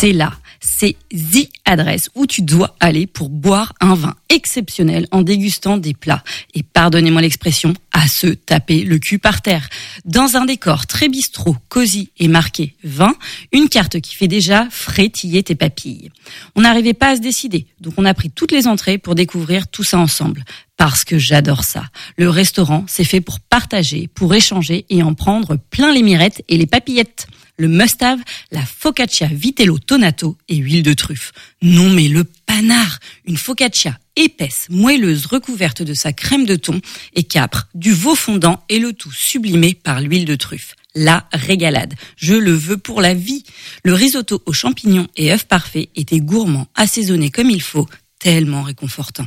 [0.00, 5.22] C'est là, c'est the adresse où tu dois aller pour boire un vin exceptionnel en
[5.22, 6.22] dégustant des plats.
[6.54, 9.68] Et pardonnez-moi l'expression, à se taper le cul par terre.
[10.04, 13.12] Dans un décor très bistrot, cosy et marqué vin,
[13.50, 16.12] une carte qui fait déjà frétiller tes papilles.
[16.54, 19.66] On n'arrivait pas à se décider, donc on a pris toutes les entrées pour découvrir
[19.66, 20.44] tout ça ensemble.
[20.76, 21.86] Parce que j'adore ça.
[22.16, 26.56] Le restaurant, c'est fait pour partager, pour échanger et en prendre plein les mirettes et
[26.56, 27.26] les papillettes.
[27.60, 28.20] Le must-have,
[28.52, 31.32] la focaccia vitello tonato et huile de truffe.
[31.60, 36.80] Non mais le panard, une focaccia épaisse, moelleuse, recouverte de sa crème de thon
[37.16, 40.76] et capre, du veau fondant et le tout sublimé par l'huile de truffe.
[40.94, 41.94] La régalade.
[42.16, 43.42] Je le veux pour la vie.
[43.82, 47.88] Le risotto aux champignons et œufs parfaits était gourmand, assaisonné comme il faut,
[48.20, 49.26] tellement réconfortant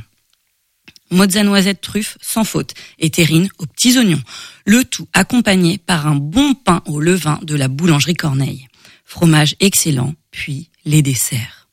[1.12, 4.22] mozza noisette truffe sans faute et terrine aux petits oignons.
[4.66, 8.68] Le tout accompagné par un bon pain au levain de la boulangerie Corneille.
[9.06, 11.68] Fromage excellent, puis les desserts.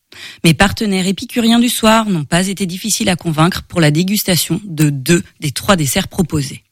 [0.44, 4.90] Mes partenaires épicuriens du soir n'ont pas été difficiles à convaincre pour la dégustation de
[4.90, 6.64] deux des trois desserts proposés.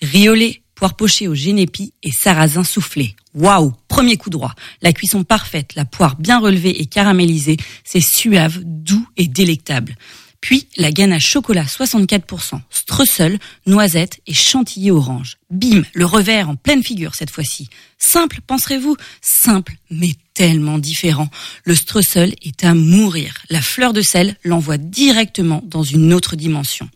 [0.00, 3.14] Riolet, poire pochée au génépi et sarrasin soufflé.
[3.34, 4.54] Waouh, premier coup droit.
[4.82, 9.96] La cuisson parfaite, la poire bien relevée et caramélisée, c'est suave, doux et délectable.
[10.42, 15.38] Puis la ganache chocolat 64%, streusel, noisette et chantilly orange.
[15.50, 17.70] Bim, le revers en pleine figure cette fois-ci.
[17.96, 18.96] Simple, penserez-vous?
[19.20, 21.28] Simple, mais tellement différent.
[21.64, 23.44] Le streusel est à mourir.
[23.50, 26.90] La fleur de sel l'envoie directement dans une autre dimension.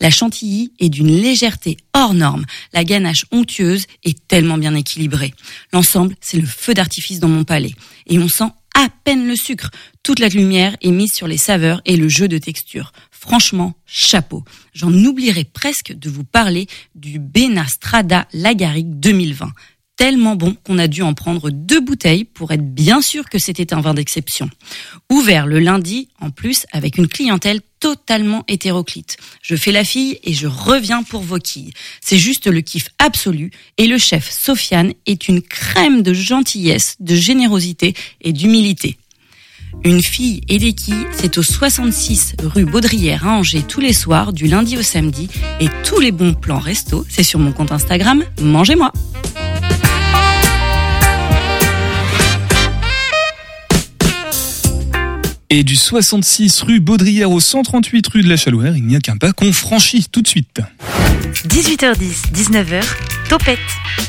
[0.00, 2.46] La chantilly est d'une légèreté hors norme.
[2.72, 5.34] La ganache onctueuse est tellement bien équilibrée.
[5.72, 7.74] L'ensemble, c'est le feu d'artifice dans mon palais.
[8.06, 9.70] Et on sent à peine le sucre.
[10.04, 12.92] Toute la lumière est mise sur les saveurs et le jeu de texture.
[13.10, 14.44] Franchement, chapeau.
[14.72, 19.50] J'en oublierai presque de vous parler du Benastrada Lagaric 2020.
[19.96, 23.74] Tellement bon qu'on a dû en prendre deux bouteilles pour être bien sûr que c'était
[23.74, 24.48] un vin d'exception.
[25.10, 29.16] Ouvert le lundi, en plus, avec une clientèle totalement hétéroclite.
[29.42, 31.72] Je fais la fille et je reviens pour vos quilles.
[32.00, 37.14] C'est juste le kiff absolu et le chef Sofiane est une crème de gentillesse, de
[37.14, 38.98] générosité et d'humilité.
[39.84, 44.32] Une fille et des quilles, c'est au 66 rue Baudrière à Angers tous les soirs,
[44.32, 45.28] du lundi au samedi.
[45.60, 48.92] Et tous les bons plans resto, c'est sur mon compte Instagram, mangez-moi.
[55.50, 59.16] Et du 66 rue Baudrière au 138 rue de la Chalouère, il n'y a qu'un
[59.16, 60.60] pas qu'on franchit tout de suite.
[61.46, 62.84] 18h10, 19h,
[63.30, 63.58] Topette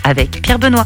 [0.04, 0.86] avec Pierre Benoît.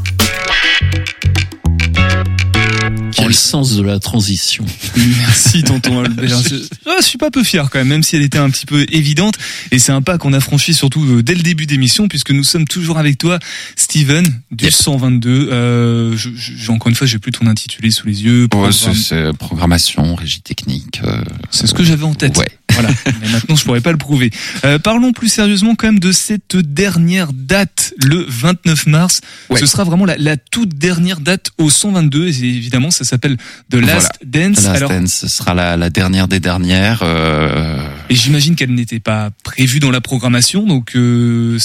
[3.24, 4.66] Quel sens de la transition.
[4.98, 6.42] Merci tonton Albert.
[6.50, 6.56] Je,
[6.86, 8.86] ah, je suis pas peu fier quand même, même si elle était un petit peu
[8.92, 9.36] évidente.
[9.72, 12.44] Et c'est un pas qu'on a franchi surtout euh, dès le début d'émission, puisque nous
[12.44, 13.40] sommes toujours avec toi,
[13.76, 14.74] Steven, du Yep.
[14.74, 15.50] 122.
[15.52, 18.48] Euh, je, je- encore une fois, j'ai plus ton intitulé sous les yeux.
[18.48, 21.02] Programme- c'est- c'est programmation, régie technique.
[21.04, 22.38] euh, C'est ce que j'avais en tête.
[22.38, 22.48] Ouais.
[22.74, 22.90] Voilà.
[23.22, 24.32] Mais maintenant, je pourrais pas le prouver.
[24.66, 29.22] Euh, parlons plus sérieusement quand même de cette dernière date, le 29 mars.
[29.50, 29.60] Ouais.
[29.60, 32.28] Ce sera vraiment la, la toute dernière date au 122.
[32.28, 33.38] Et évidemment, ça s'appelle
[33.72, 34.58] The Last Dance.
[34.58, 37.02] The Last Alors, Dance, ce sera la, la dernière des dernières.
[37.04, 37.78] euh,
[38.14, 40.68] et j'imagine qu'elle n'était pas prévue dans la programmation.
[40.68, 41.58] Donc, euh,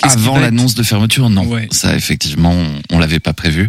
[0.00, 1.44] avant l'annonce de fermeture, non.
[1.46, 1.68] Ouais.
[1.70, 3.68] Ça, effectivement, on, on l'avait pas prévu.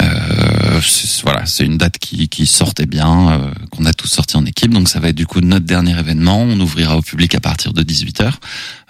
[0.00, 4.36] Euh, c'est- voilà, c'est une date qui, qui sortait bien, euh, qu'on a tous sorti
[4.36, 4.70] en équipe.
[4.72, 6.42] Donc, ça va être du coup notre dernier événement.
[6.42, 8.38] On ouvrira au public à partir de 18h.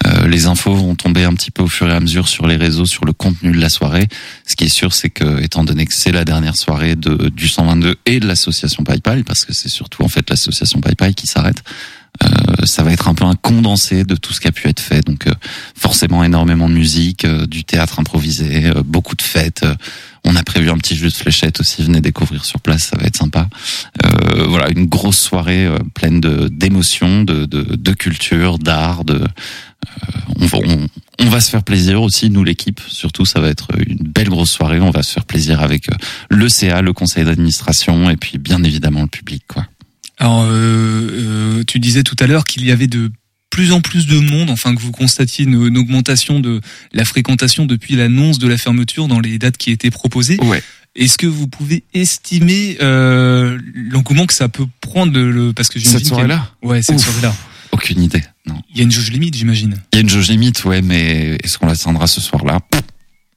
[0.05, 2.55] Euh, les infos vont tomber un petit peu au fur et à mesure sur les
[2.55, 4.07] réseaux, sur le contenu de la soirée.
[4.45, 7.47] Ce qui est sûr, c'est que, étant donné que c'est la dernière soirée de, du
[7.47, 11.63] 122 et de l'association PayPal, parce que c'est surtout en fait l'association PayPal qui s'arrête,
[12.65, 15.01] ça va être un peu un condensé de tout ce qui a pu être fait.
[15.05, 15.33] Donc, euh,
[15.75, 19.63] forcément énormément de musique, euh, du théâtre improvisé, euh, beaucoup de fêtes.
[19.63, 19.75] euh,
[20.27, 23.05] on a prévu un petit jeu de fléchettes aussi, venez découvrir sur place, ça va
[23.05, 23.47] être sympa.
[24.03, 29.05] Euh, voilà, une grosse soirée euh, pleine d'émotions, de, de, de culture, d'art.
[29.05, 29.27] De, euh,
[30.39, 30.57] on, va,
[31.19, 32.81] on, va se faire plaisir aussi, nous l'équipe.
[32.87, 34.79] Surtout, ça va être une belle grosse soirée.
[34.79, 35.95] On va se faire plaisir avec euh,
[36.29, 39.67] le CA, le conseil d'administration, et puis bien évidemment le public, quoi.
[40.17, 43.11] Alors, euh, euh, tu disais tout à l'heure qu'il y avait de
[43.49, 46.61] plus en plus de monde, enfin que vous constatiez une, une augmentation de
[46.93, 50.37] la fréquentation depuis l'annonce de la fermeture dans les dates qui étaient proposées.
[50.41, 50.61] Ouais.
[50.95, 55.99] Est-ce que vous pouvez estimer euh, l'engouement que ça peut prendre le parce que j'imagine
[55.99, 57.35] Cette a soirée-là Ouais, cette soirée-là.
[57.71, 58.55] Aucune idée, non.
[58.71, 59.75] Il y a une jauge limite, j'imagine.
[59.91, 62.59] Il y a une jauge limite, ouais, mais est-ce qu'on l'atteindra ce soir-là?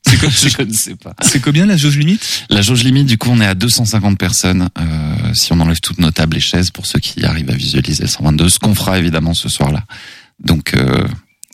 [0.07, 1.15] C'est comme- Je ne sais pas.
[1.23, 2.45] C'est combien la jauge limite?
[2.51, 5.99] La jauge limite, du coup, on est à 250 personnes, euh, si on enlève toutes
[5.99, 8.99] nos tables et chaises, pour ceux qui arrivent à visualiser le 122, ce qu'on fera
[8.99, 9.85] évidemment ce soir-là.
[10.43, 11.07] Donc, euh,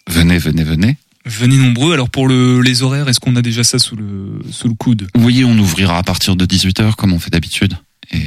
[0.08, 0.96] venez, venez, venez.
[1.26, 1.94] Venez nombreux.
[1.94, 5.08] Alors pour le, les horaires, est-ce qu'on a déjà ça sous le sous le coude?
[5.16, 7.74] Oui, on ouvrira à partir de 18h, comme on fait d'habitude.
[8.12, 8.20] Et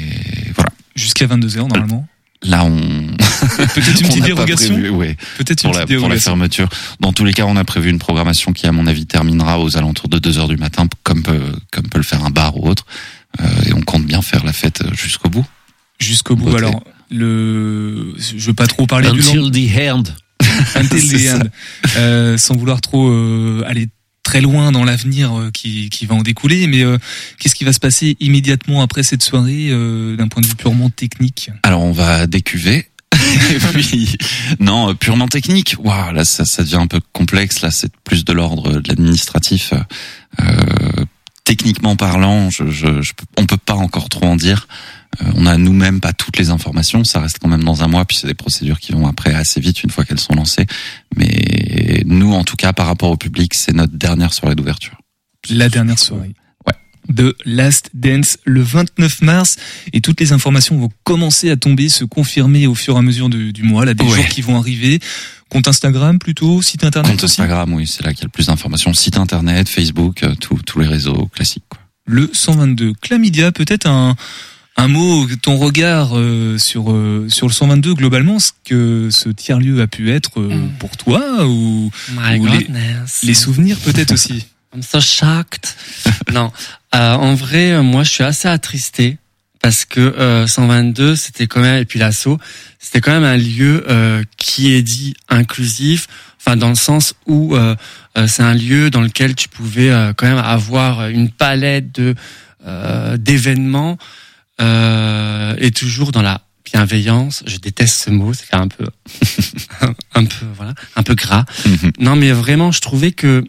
[0.56, 0.72] voilà.
[0.96, 2.08] Jusqu'à 22h normalement.
[2.44, 2.78] Là, on
[3.74, 4.74] Peut-être une petite dérogation.
[4.74, 6.70] prévu, ouais, Peut-être une pour la, petite pour la fermeture.
[7.00, 9.78] Dans tous les cas, on a prévu une programmation qui, à mon avis, terminera aux
[9.78, 12.70] alentours de 2 heures du matin, comme peut, comme peut le faire un bar ou
[12.70, 12.86] autre.
[13.42, 15.46] Euh, et on compte bien faire la fête jusqu'au bout.
[16.00, 16.46] Jusqu'au bout.
[16.46, 16.58] Beauté.
[16.58, 20.04] Alors, le, je veux pas trop parler du Until the end.
[20.76, 21.48] Until the end.
[21.98, 23.88] Euh, sans vouloir trop euh, aller
[24.28, 26.98] très loin dans l'avenir euh, qui, qui va en découler, mais euh,
[27.40, 30.90] qu'est-ce qui va se passer immédiatement après cette soirée euh, d'un point de vue purement
[30.90, 31.50] technique?
[31.64, 32.90] Alors, on va décuver.
[33.16, 34.18] Et puis,
[34.60, 35.78] non, euh, purement technique.
[35.80, 37.62] Waouh, là, ça, ça devient un peu complexe.
[37.62, 39.72] Là, c'est plus de l'ordre de l'administratif.
[40.42, 41.06] Euh,
[41.48, 44.68] techniquement parlant, je, je, je on peut pas encore trop en dire.
[45.22, 47.06] Euh, on a nous-mêmes pas toutes les informations.
[47.06, 49.62] Ça reste quand même dans un mois, puis c'est des procédures qui vont après assez
[49.62, 50.66] vite une fois qu'elles sont lancées.
[51.16, 54.98] Mais nous, en tout cas, par rapport au public, c'est notre dernière soirée d'ouverture.
[55.50, 56.34] La dernière soirée.
[57.10, 59.56] De Last Dance le 29 mars
[59.94, 63.30] et toutes les informations vont commencer à tomber, se confirmer au fur et à mesure
[63.30, 64.16] du, du mois, là des Ouais.
[64.16, 65.00] jours qui vont arriver.
[65.50, 67.42] Compte Instagram plutôt, site internet Compte aussi.
[67.42, 68.94] Instagram, oui, c'est là qu'il y a le plus d'informations.
[68.94, 71.64] Site internet, Facebook, euh, tous tous les réseaux classiques.
[71.70, 71.80] Quoi.
[72.06, 72.94] Le 122.
[73.02, 74.16] Chlamydia, peut-être un
[74.80, 79.60] un mot, ton regard euh, sur euh, sur le 122 globalement, ce que ce tiers
[79.60, 80.70] lieu a pu être euh, Mm.
[80.80, 82.68] pour toi ou My Ou les-
[83.24, 84.46] les souvenirs peut-être aussi?
[84.74, 85.76] I'm so shocked.
[86.32, 86.52] non,
[86.96, 89.18] euh, en vrai, euh, moi, je suis assez attristé
[89.62, 92.38] parce que euh, 122, c'était quand même et puis l'assaut,
[92.80, 96.08] c'était quand même un lieu euh, qui est dit inclusif.
[96.40, 97.76] Enfin, dans le sens où euh,
[98.18, 102.16] euh, c'est un lieu dans lequel tu pouvais euh, quand même avoir une palette de
[102.66, 103.98] euh, d'événements
[104.62, 107.44] euh, et toujours dans la bienveillance.
[107.46, 108.86] Je déteste ce mot, c'est un peu
[110.14, 111.46] un peu voilà, un peu gras.
[111.66, 111.92] Mhm.
[112.00, 113.44] Non, mais vraiment, je trouvais que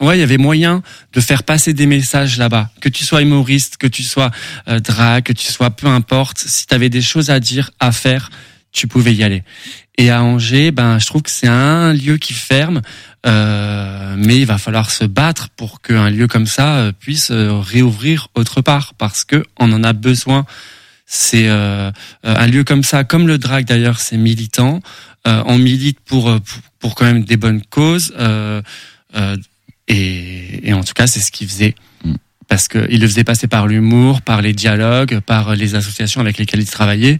[0.00, 0.82] ouais, il y avait moyen
[1.12, 2.70] de faire passer des messages là-bas.
[2.80, 4.30] Que tu sois humoriste, que tu sois
[4.68, 7.92] euh, drag, que tu sois peu importe, si tu avais des choses à dire, à
[7.92, 8.30] faire,
[8.72, 9.42] tu pouvais y aller.
[9.98, 12.82] Et à Angers, ben, je trouve que c'est un lieu qui ferme,
[13.24, 17.58] euh, mais il va falloir se battre pour qu'un lieu comme ça euh, puisse euh,
[17.60, 20.44] réouvrir autre part, parce que on en a besoin.
[21.06, 21.90] C'est euh, euh,
[22.22, 24.80] un lieu comme ça, comme le drag d'ailleurs, c'est militant.
[25.26, 28.12] Euh, on milite pour, pour pour quand même des bonnes causes.
[29.88, 31.74] Et, et en tout cas, c'est ce qu'il faisait.
[32.04, 32.14] Mm.
[32.48, 36.60] Parce qu'il le faisait passer par l'humour, par les dialogues, par les associations avec lesquelles
[36.60, 37.18] il travaillait.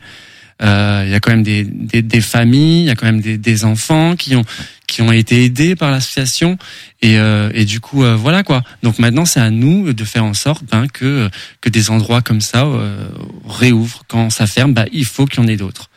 [0.63, 3.21] Euh, Il y a quand même des, des, des familles, il y a quand même
[3.21, 4.45] des, des enfants qui ont
[4.87, 6.59] qui ont été aidés par l'association
[7.03, 8.63] et, euh, et du coup euh, voilà quoi.
[8.83, 11.29] Donc maintenant c'est à nous de faire en sorte ben, que
[11.61, 13.09] que des endroits comme ça euh,
[13.47, 14.73] réouvrent quand ça ferme.
[14.73, 15.91] Bah, il faut qu'il y en ait d'autres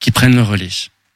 [0.00, 0.70] qui prennent le relais.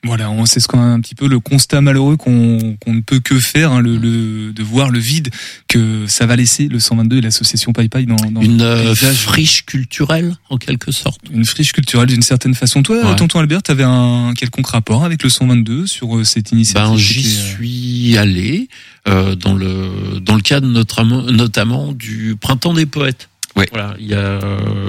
[0.04, 3.40] Voilà, c'est ce qu'on a un petit peu le constat malheureux qu'on ne peut que
[3.40, 5.30] faire, hein, le, le- de voir le vide
[5.66, 8.94] que ça va laisser le 122 et l'association Pai Pai dans, dans Une le euh,
[8.94, 11.20] friche culturelle, en quelque sorte.
[11.32, 12.82] une friche culturelle d'une certaine façon.
[12.82, 13.16] Toi, Ouais.
[13.16, 17.26] tonton Albert, t'avais un quelconque rapport avec le 122 sur euh, cette initiative Ben, j'y
[17.26, 18.68] euh, suis allé
[19.08, 23.28] euh, dans le dans le cadre notamment notamment du printemps des poètes.
[23.56, 23.68] Ouais.
[23.72, 24.40] Voilà, il y a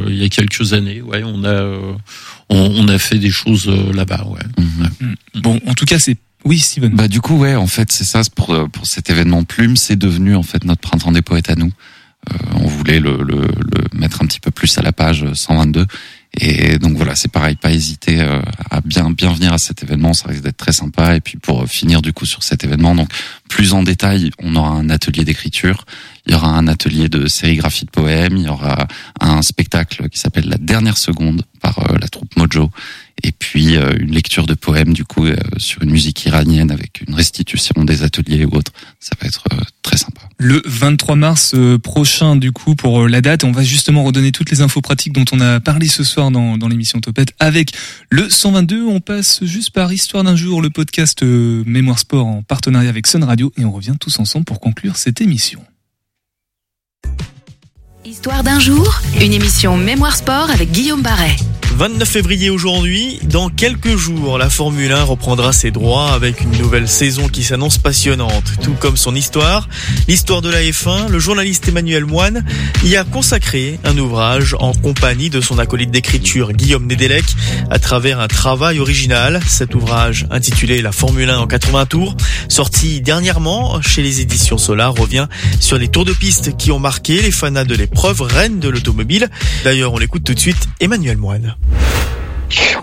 [0.07, 1.69] il y a quelques années, ouais, on a
[2.49, 4.63] on, on a fait des choses euh, là-bas, ouais.
[4.63, 5.15] Mhm.
[5.41, 6.93] Bon, en tout cas, c'est oui, Steven.
[6.93, 9.95] Bah du coup ouais en fait c'est ça pour euh, pour cet événement Plume c'est
[9.95, 11.71] devenu en fait notre printemps des poètes à nous.
[12.31, 15.33] Euh, on voulait le, le le mettre un petit peu plus à la page euh,
[15.33, 15.87] 122
[16.39, 20.13] et donc voilà c'est pareil pas hésiter euh, à bien bien venir à cet événement
[20.13, 22.95] ça risque d'être très sympa et puis pour euh, finir du coup sur cet événement
[22.95, 23.09] donc
[23.47, 25.85] plus en détail on aura un atelier d'écriture
[26.25, 28.87] il y aura un atelier de sérigraphie de poèmes il y aura
[29.19, 32.69] un spectacle qui s'appelle La dernière seconde par euh, la troupe Mojo
[33.23, 35.25] et puis une lecture de poèmes du coup
[35.55, 38.73] sur une musique iranienne avec une restitution des ateliers ou autre.
[38.99, 39.45] Ça va être
[39.81, 40.24] très sympa.
[40.37, 44.33] Le 23 mars euh, prochain, du coup, pour euh, la date, on va justement redonner
[44.33, 47.71] toutes les infos pratiques dont on a parlé ce soir dans, l'émission Topette avec
[48.09, 48.85] le 122.
[48.85, 53.07] On passe juste par Histoire d'un jour, le podcast euh, Mémoire Sport en partenariat avec
[53.07, 55.61] Sun Radio et on revient tous ensemble pour conclure cette émission.
[58.05, 61.37] Histoire d'un jour, une émission Mémoire Sport avec Guillaume Barret.
[61.77, 66.87] 29 février aujourd'hui, dans quelques jours, la Formule 1 reprendra ses droits avec une nouvelle
[66.87, 69.67] saison qui s'annonce passionnante, tout comme son histoire.
[70.07, 72.45] L'histoire de la F1, le journaliste Emmanuel Moine
[72.85, 77.25] y a consacré un ouvrage en compagnie de son acolyte d'écriture Guillaume Nedelec
[77.69, 79.41] à travers un travail original.
[79.45, 82.15] Cet ouvrage intitulé La Formule 1 en 80 tours,
[82.47, 85.27] sorti dernièrement chez les éditions Solar, revient
[85.59, 89.29] sur les tours de piste qui ont marqué les fanats de l'épreuve reine de l'automobile.
[89.63, 91.55] D'ailleurs, on l'écoute tout de suite, Emmanuel Moine.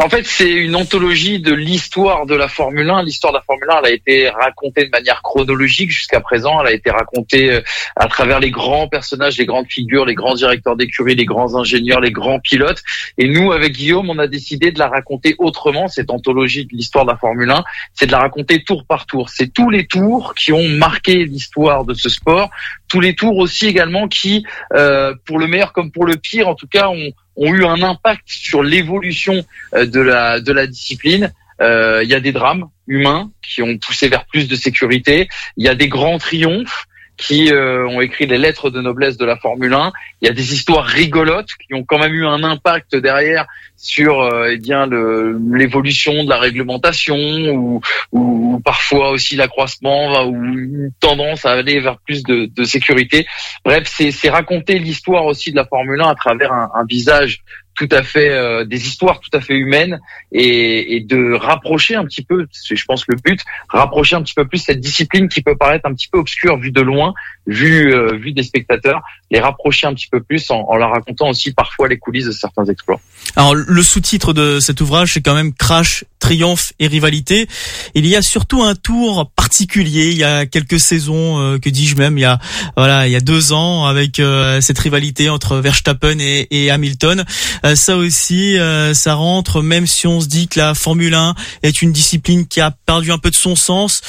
[0.01, 3.05] En fait, c'est une anthologie de l'histoire de la Formule 1.
[3.05, 6.61] L'histoire de la Formule 1, elle a été racontée de manière chronologique jusqu'à présent.
[6.61, 7.61] Elle a été racontée euh,
[7.97, 12.01] à travers les grands personnages, les grandes figures, les grands directeurs d'écurie, les grands ingénieurs,
[12.01, 12.83] les grands pilotes.
[13.19, 17.05] Et nous, avec Guillaume, on a décidé de la raconter autrement, cette anthologie de l'histoire
[17.05, 17.63] de la Formule 1.
[17.95, 19.29] C'est de la raconter tour par tour.
[19.29, 22.51] C'est tous les tours qui ont marqué l'histoire de ce sport.
[22.89, 24.45] Tous les tours aussi également qui,
[24.75, 27.83] euh, pour le meilleur comme pour le pire, en tout cas, ont, ont eu un
[27.83, 31.33] impact sur l'évolution euh, de la de la discipline.
[31.61, 35.29] Euh, Il y a des drames humains qui ont poussé vers plus de sécurité.
[35.57, 36.87] Il y a des grands triomphes
[37.23, 39.93] qui euh, ont écrit les lettres de noblesse de la Formule 1.
[40.21, 43.47] Il y a des histoires rigolotes qui ont quand même eu un impact derrière
[43.77, 50.91] sur euh, eh bien l'évolution de la réglementation ou, ou parfois aussi l'accroissement ou une
[50.99, 53.27] tendance à aller vers plus de, de sécurité.
[53.65, 57.43] Bref, c'est c'est raconter l'histoire aussi de la Formule 1 à travers un, un visage
[57.75, 60.01] tout à fait euh, des histoires tout à fait humaines
[60.31, 64.35] et, et de rapprocher un petit peu, c'est je pense le but, rapprocher un petit
[64.35, 67.15] peu plus cette discipline qui peut paraître un petit peu obscure vue de loin,
[67.47, 69.03] vue euh, vue des spectateurs,
[69.33, 72.33] les rapprocher un petit peu plus en, en leur racontant aussi parfois les coulisses de
[72.33, 73.01] certains exploits.
[73.35, 77.49] Alors le sous-titre de cet ouvrage c'est quand même Crash, triomphe et rivalité.
[77.95, 80.11] Il y a surtout un tour particulier.
[80.11, 82.39] Il y a quelques saisons, euh, que dis-je même, il y a
[82.77, 87.25] voilà, il y a deux ans avec euh, cette rivalité entre Verstappen et, Hamilton.
[87.65, 88.57] Euh, ça aussi,
[88.95, 89.63] ça rentre.
[89.63, 93.11] Même si on se dit que la Formule 1 est une discipline qui a perdu
[93.11, 94.01] un peu de son sens,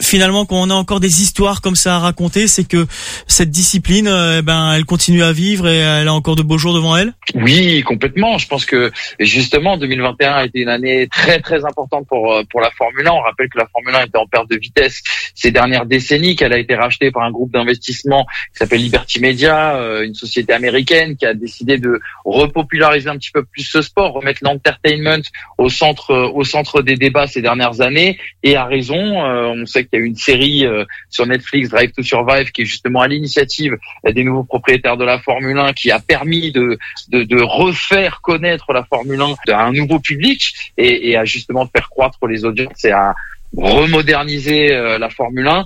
[0.00, 2.86] finalement, quand on a encore des histoires comme ça à raconter, c'est que
[3.26, 4.42] cette discipline, eh
[4.76, 7.12] elle continue à vivre et elle a encore de beaux jours devant elle.
[7.34, 8.38] Oui, complètement.
[8.38, 12.60] Je pense que justement 2021 a été une année très très importante pour euh, pour
[12.60, 13.10] la Formule 1.
[13.10, 15.02] On rappelle que la Formule 1 était en perte de vitesse
[15.34, 19.76] ces dernières décennies, qu'elle a été rachetée par un groupe d'investissement qui s'appelle Liberty Media,
[19.76, 24.12] euh, une société américaine qui a décidé de repopulariser un petit peu plus ce sport,
[24.12, 25.22] remettre l'entertainment
[25.58, 28.18] au centre euh, au centre des débats ces dernières années.
[28.42, 30.64] Et à raison, on sait qu'il y a eu une série
[31.10, 35.18] sur Netflix, Drive to Survive, qui est justement à l'initiative des nouveaux propriétaires de la
[35.18, 39.72] Formule 1, qui a permis de de, de refaire connaître la Formule 1 à un
[39.72, 43.14] nouveau public et, et à justement faire croître les audiences et à
[43.56, 45.64] remoderniser euh, la Formule 1.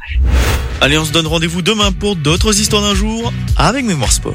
[0.80, 4.34] Allez, on se donne rendez-vous demain pour d'autres histoires d'un jour avec Mémoire Sport.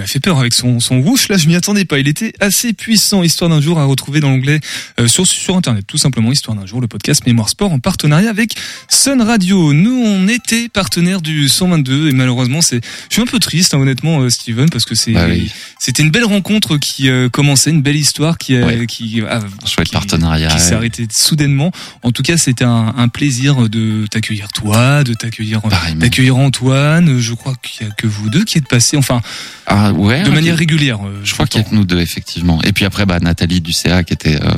[0.00, 1.98] Ah, m'a fait peur avec son, son whoosh, là je m'y attendais pas.
[1.98, 4.60] Il était assez puissant, Histoire d'un jour à retrouver dans l'onglet
[4.98, 8.30] euh, sur, sur internet, tout simplement Histoire d'un jour, le podcast Mémoire Sport en partenariat
[8.30, 8.54] avec
[8.88, 9.72] Sun Radio.
[9.72, 13.78] Nous on était partenaire du 122 et malheureusement c'est, je suis un peu triste hein,
[13.78, 15.50] honnêtement euh, Steven parce que c'est, Bah oui.
[15.78, 18.86] c'était une belle rencontre qui euh, commençait, une belle histoire qui, euh, Ouais.
[18.86, 20.48] qui, a- Chouette qui- partenariat.
[20.48, 20.76] qui s'est ouais.
[20.76, 21.72] arrêté soudainement.
[22.02, 25.60] En tout cas, c'était un, un plaisir de t'accueillir toi, de t'accueillir
[25.96, 27.18] d'accueillir Antoine.
[27.18, 29.20] Je crois qu'il y a que vous deux qui êtes passés, enfin,
[29.66, 30.98] Ah de manière régulière.
[31.06, 32.60] euh, Je crois qu'il y a que nous deux effectivement.
[32.62, 34.50] Et puis après, bah Nathalie du CA qui était euh,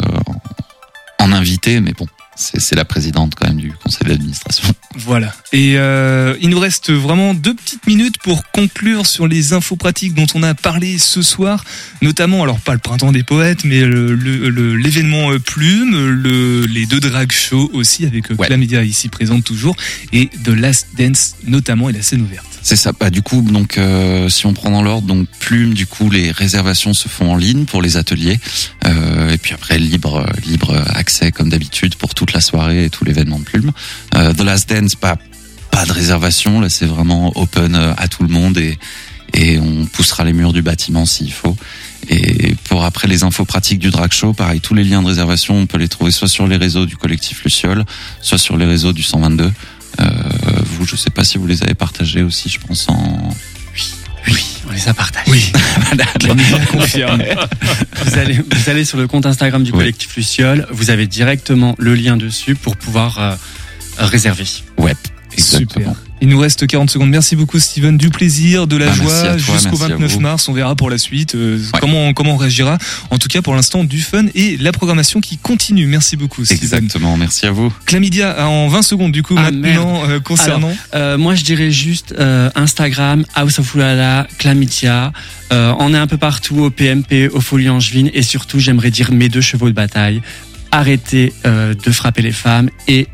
[1.18, 4.68] en invité, mais bon, c'est la présidente quand même du conseil d'administration.
[4.96, 5.32] Voilà.
[5.52, 10.14] Et euh, il nous reste vraiment deux petites minutes pour conclure sur les infos pratiques
[10.14, 11.62] dont on a parlé ce soir,
[12.00, 16.64] notamment, alors pas le printemps des poètes, mais le- le- le- l'événement euh, Plume, le,
[16.66, 18.46] les deux drag shows aussi avec Ouais.
[18.48, 19.76] Clamédia ici présente toujours,
[20.12, 22.51] et The Last Dance notamment et la scène ouverte.
[22.62, 22.92] C'est ça.
[22.92, 26.30] Bah, du coup, donc, euh, si on prend dans l'ordre, donc Plume, du coup, les
[26.30, 28.38] réservations se font en ligne pour les ateliers,
[28.86, 33.04] euh, et puis après libre, libre accès comme d'habitude pour toute la soirée et tout
[33.04, 33.72] l'événement de Plume.
[34.14, 35.16] Euh, The Last Dance, pas
[35.72, 36.60] pas de réservation.
[36.60, 38.78] Là, c'est vraiment open euh, à tout le monde et
[39.34, 41.56] et on poussera les murs du bâtiment s'il faut.
[42.10, 45.56] Et pour après les infos pratiques du drag show, pareil, tous les liens de réservation,
[45.56, 47.86] on peut les trouver soit sur les réseaux du collectif Luciole,
[48.20, 49.50] soit sur les réseaux du 122.
[50.01, 50.05] Euh,
[50.64, 53.34] vous, je sais pas si vous les avez partagés aussi, je pense en.
[54.28, 55.30] Oui, on les a partagés.
[55.30, 55.53] Oui,
[56.70, 57.22] confirme.
[58.05, 61.95] Vous allez, vous allez sur le compte Instagram du collectif Luciole, vous avez directement le
[61.95, 63.34] lien dessus pour pouvoir euh,
[63.99, 64.45] réserver.
[64.78, 64.95] Ouais,
[65.32, 65.95] exactement.
[65.95, 66.11] Super.
[66.22, 67.10] Il nous reste 40 secondes.
[67.10, 70.20] Merci beaucoup Steven, du plaisir, de la Ah, joie jusqu'au merci à 29 vous.
[70.20, 70.48] mars.
[70.48, 71.80] On verra pour la suite euh, Ouais.
[71.80, 72.78] comment comment on réagira.
[73.10, 75.86] En tout cas pour l'instant du fun et la programmation qui continue.
[75.86, 76.62] Merci beaucoup Steven.
[76.62, 77.72] Exactement, merci à vous.
[77.86, 80.72] Chlamydia en 20 secondes du coup Ah, maintenant euh, concernant.
[80.94, 85.12] Euh, moi, je dirais juste euh, Instagram, House of Oulala, Chlamydia.
[85.52, 88.10] Euh, on est un peu partout au PMP, au Folie Angevine.
[88.14, 90.22] Et surtout, j'aimerais dire mes deux chevaux de bataille.
[90.70, 93.06] Arrêtez euh, de frapper les femmes et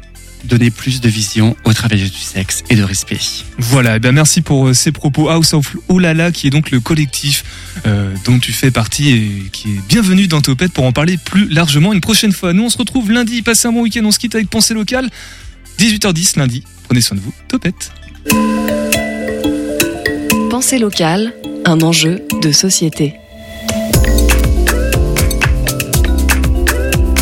[0.44, 3.18] donner plus de vision aux travailleurs du sexe et de respect.
[3.58, 5.28] Voilà, eh ben merci pour euh, ces propos.
[5.28, 7.44] House of Oulala, qui est donc le collectif
[7.86, 11.48] euh, dont tu fais partie et qui est bienvenu dans Topette pour en parler plus
[11.48, 12.52] largement une prochaine fois.
[12.52, 13.42] Nous, on se retrouve lundi.
[13.42, 14.04] Passez un bon week-end.
[14.04, 15.08] On se quitte avec Pensée locale.
[15.78, 16.64] 18h10 lundi.
[16.84, 17.32] Prenez soin de vous.
[17.48, 17.92] Topette.
[20.50, 21.34] Pensée locale,
[21.64, 23.14] un enjeu de société.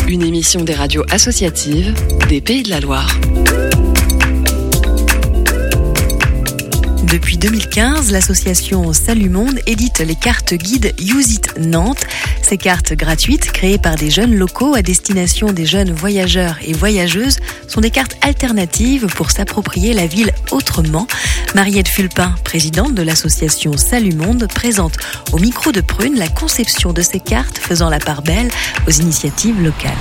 [0.07, 1.93] Une émission des radios associatives
[2.29, 3.09] des Pays de la Loire.
[7.11, 12.05] Depuis 2015, l'association Salut Monde édite les cartes guides Use It Nantes.
[12.41, 17.37] Ces cartes gratuites, créées par des jeunes locaux à destination des jeunes voyageurs et voyageuses,
[17.69, 21.07] sont des cartes alternatives pour s'approprier la ville autrement.
[21.55, 24.97] Mariette Fulpin, présidente de l'association Salut Monde, présente
[25.31, 28.49] au micro de Prune la conception de ces cartes faisant la part belle
[28.85, 29.95] aux initiatives locales.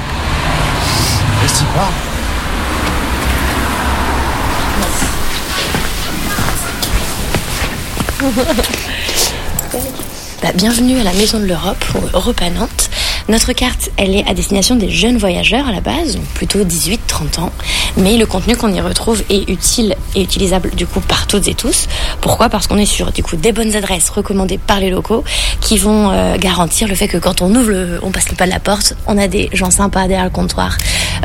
[10.42, 12.90] Bah, bienvenue à la Maison de l'Europe, Europe à Nantes.
[13.28, 17.40] Notre carte, elle est à destination des jeunes voyageurs à la base, donc plutôt 18-30
[17.40, 17.52] ans.
[17.96, 21.54] Mais le contenu qu'on y retrouve est utile et utilisable du coup par toutes et
[21.54, 21.88] tous.
[22.20, 22.48] Pourquoi?
[22.48, 25.24] Parce qu'on est sur du coup des bonnes adresses recommandées par les locaux
[25.60, 28.46] qui vont euh, garantir le fait que quand on ouvre, le, on passe le pas
[28.46, 30.76] de la porte, on a des gens sympas derrière le comptoir,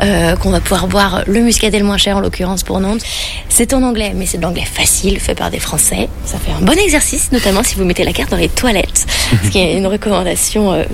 [0.02, 3.02] euh, qu'on va pouvoir boire le muscadet le moins cher en l'occurrence pour Nantes.
[3.48, 6.08] C'est en anglais, mais c'est de l'anglais facile, fait par des Français.
[6.24, 9.06] Ça fait un bon exercice, notamment si vous mettez la carte dans les toilettes,
[9.44, 10.84] ce qui est une recommandation euh,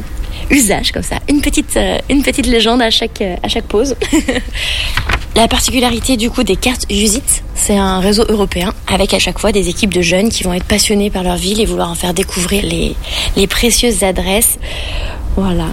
[0.50, 1.16] usage comme ça.
[1.28, 1.98] Une petite, euh,
[2.44, 3.36] légende à chaque, euh,
[3.68, 3.96] pause.
[5.36, 9.52] La particularité du coup des cartes Usit, c'est un réseau européen avec à chaque fois
[9.52, 12.12] des équipes de jeunes qui vont être passionnés par leur ville et vouloir en faire
[12.12, 12.96] découvrir les,
[13.36, 14.58] les précieuses adresses.
[15.36, 15.66] Voilà.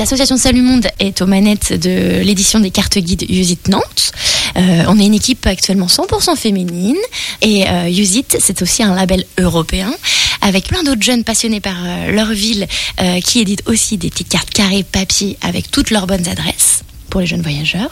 [0.00, 4.12] L'association Salut Monde est aux manettes de l'édition des cartes guides Usit Nantes.
[4.56, 6.96] Euh, on est une équipe actuellement 100% féminine
[7.42, 9.92] et euh, Usit, c'est aussi un label européen
[10.40, 12.66] avec plein d'autres jeunes passionnés par euh, leur ville
[13.00, 17.20] euh, qui éditent aussi des petites cartes carrées papier avec toutes leurs bonnes adresses pour
[17.20, 17.90] les jeunes voyageurs.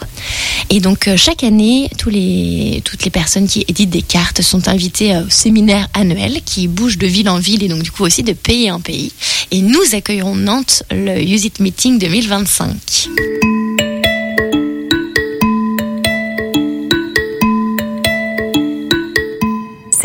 [0.71, 4.69] Et donc euh, chaque année, tous les, toutes les personnes qui éditent des cartes sont
[4.69, 8.05] invitées euh, au séminaire annuel qui bouge de ville en ville et donc du coup
[8.05, 9.13] aussi de pays en pays.
[9.51, 13.09] Et nous accueillerons Nantes le Use It Meeting 2025.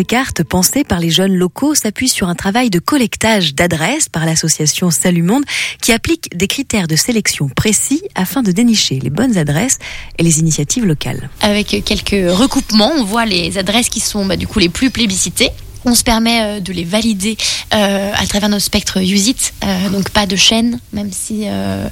[0.04, 4.26] Ces cartes pensées par les jeunes locaux s'appuient sur un travail de collectage d'adresses par
[4.26, 5.46] l'association Salut Monde
[5.82, 9.80] qui applique des critères de sélection précis afin de dénicher les bonnes adresses
[10.20, 11.30] et les initiatives locales.
[11.40, 15.52] Avec quelques recoupements, on voit les adresses qui sont bah, les plus plébiscitées.
[15.86, 17.38] On se permet euh, de les valider
[17.74, 21.88] euh, à travers notre spectre Usit, euh, donc pas de chaîne, même si euh,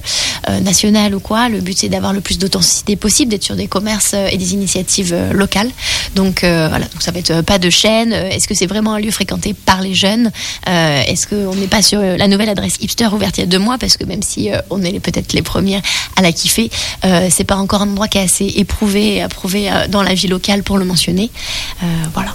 [0.61, 1.49] nationale ou quoi.
[1.49, 5.15] Le but c'est d'avoir le plus d'authenticité possible, d'être sur des commerces et des initiatives
[5.33, 5.69] locales.
[6.15, 8.11] Donc voilà, donc ça va être pas de chaîne.
[8.11, 10.31] Est-ce que c'est vraiment un lieu fréquenté par les jeunes?
[10.65, 13.77] Est-ce qu'on n'est pas sur la nouvelle adresse hipster ouverte il y a deux mois?
[13.77, 15.81] Parce que même si on est peut-être les premières
[16.15, 16.69] à la kiffer,
[17.29, 20.63] c'est pas encore un endroit qui est assez éprouvé et approuvé dans la vie locale
[20.63, 21.29] pour le mentionner.
[22.13, 22.33] Voilà.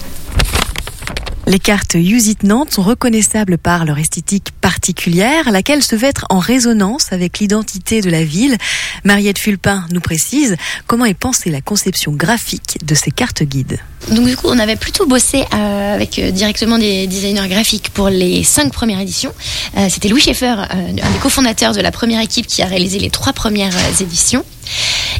[1.48, 6.26] Les cartes Use It Nantes sont reconnaissables par leur esthétique particulière, laquelle se veut être
[6.28, 8.56] en résonance avec l'identité de la ville.
[9.04, 10.56] Mariette Fulpin nous précise
[10.88, 13.78] comment est pensée la conception graphique de ces cartes guides.
[14.10, 18.08] Donc du coup, on avait plutôt bossé euh, avec euh, directement des designers graphiques pour
[18.08, 19.32] les cinq premières éditions.
[19.76, 23.10] Euh, C'était Louis Schaeffer, un des cofondateurs de la première équipe qui a réalisé les
[23.10, 24.44] trois premières éditions.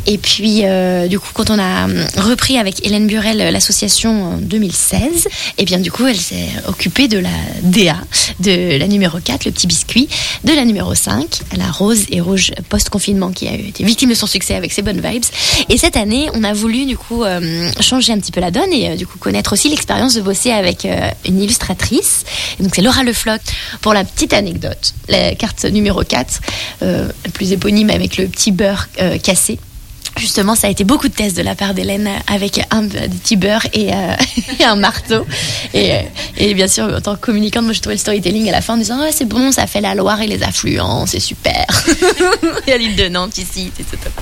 [0.07, 4.35] Et puis, euh, du coup, quand on a hum, repris avec Hélène Burel euh, l'association
[4.35, 5.29] en 2016,
[5.59, 7.31] et bien du coup, elle s'est occupée de la
[7.63, 7.97] DA,
[8.41, 10.09] de la numéro 4, le petit biscuit,
[10.45, 14.27] de la numéro 5, la rose et rouge post-confinement qui a été victime de son
[14.27, 15.25] succès avec ses bonnes vibes.
[15.69, 18.73] Et cette année, on a voulu du coup euh, changer un petit peu la donne
[18.73, 22.25] et euh, du coup connaître aussi l'expérience de bosser avec euh, une illustratrice.
[22.59, 23.41] Et donc c'est Laura Lefloc.
[23.81, 26.41] Pour la petite anecdote, la carte numéro 4,
[26.83, 28.89] euh, la plus éponyme avec le petit beurre
[29.23, 29.59] cassé.
[30.17, 33.37] Justement, ça a été beaucoup de tests de la part d'Hélène avec un des petits
[33.37, 34.15] beurres et, euh,
[34.61, 35.27] et un marteau.
[35.75, 36.01] Et, euh,
[36.39, 38.75] et bien sûr, en tant que communicante, moi, j'ai trouvé le storytelling à la fin
[38.75, 41.67] en disant Ah, c'est bon, ça fait la Loire et les affluents, c'est super.
[42.67, 44.13] Il y a l'île de Nantes ici, c'est top.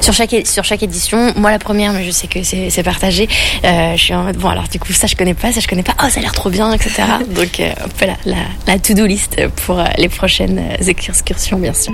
[0.00, 3.28] Sur chaque, sur chaque édition, moi la première, mais je sais que c'est partagé.
[3.64, 5.68] euh, je suis en mode bon alors du coup ça je connais pas, ça je
[5.68, 5.94] connais pas.
[6.02, 7.04] Oh ça a l'air trop bien, etc.
[7.36, 8.36] Donc euh, hop là, la,
[8.66, 11.92] la to-do list pour les prochaines excursions bien sûr.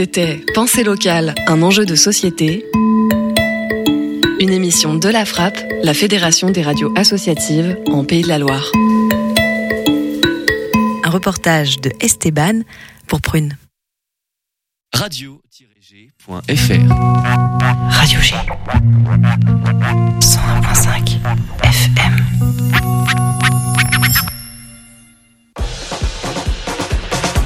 [0.00, 2.64] C'était Pensée locale, un enjeu de société.
[4.38, 8.70] Une émission de la Frappe, la Fédération des radios associatives en Pays de la Loire.
[11.02, 12.60] Un reportage de Esteban
[13.08, 13.58] pour Prune.
[14.92, 16.38] Radio-g.fr
[17.90, 18.36] Radio G.
[20.20, 21.18] 101.5
[21.64, 22.24] FM.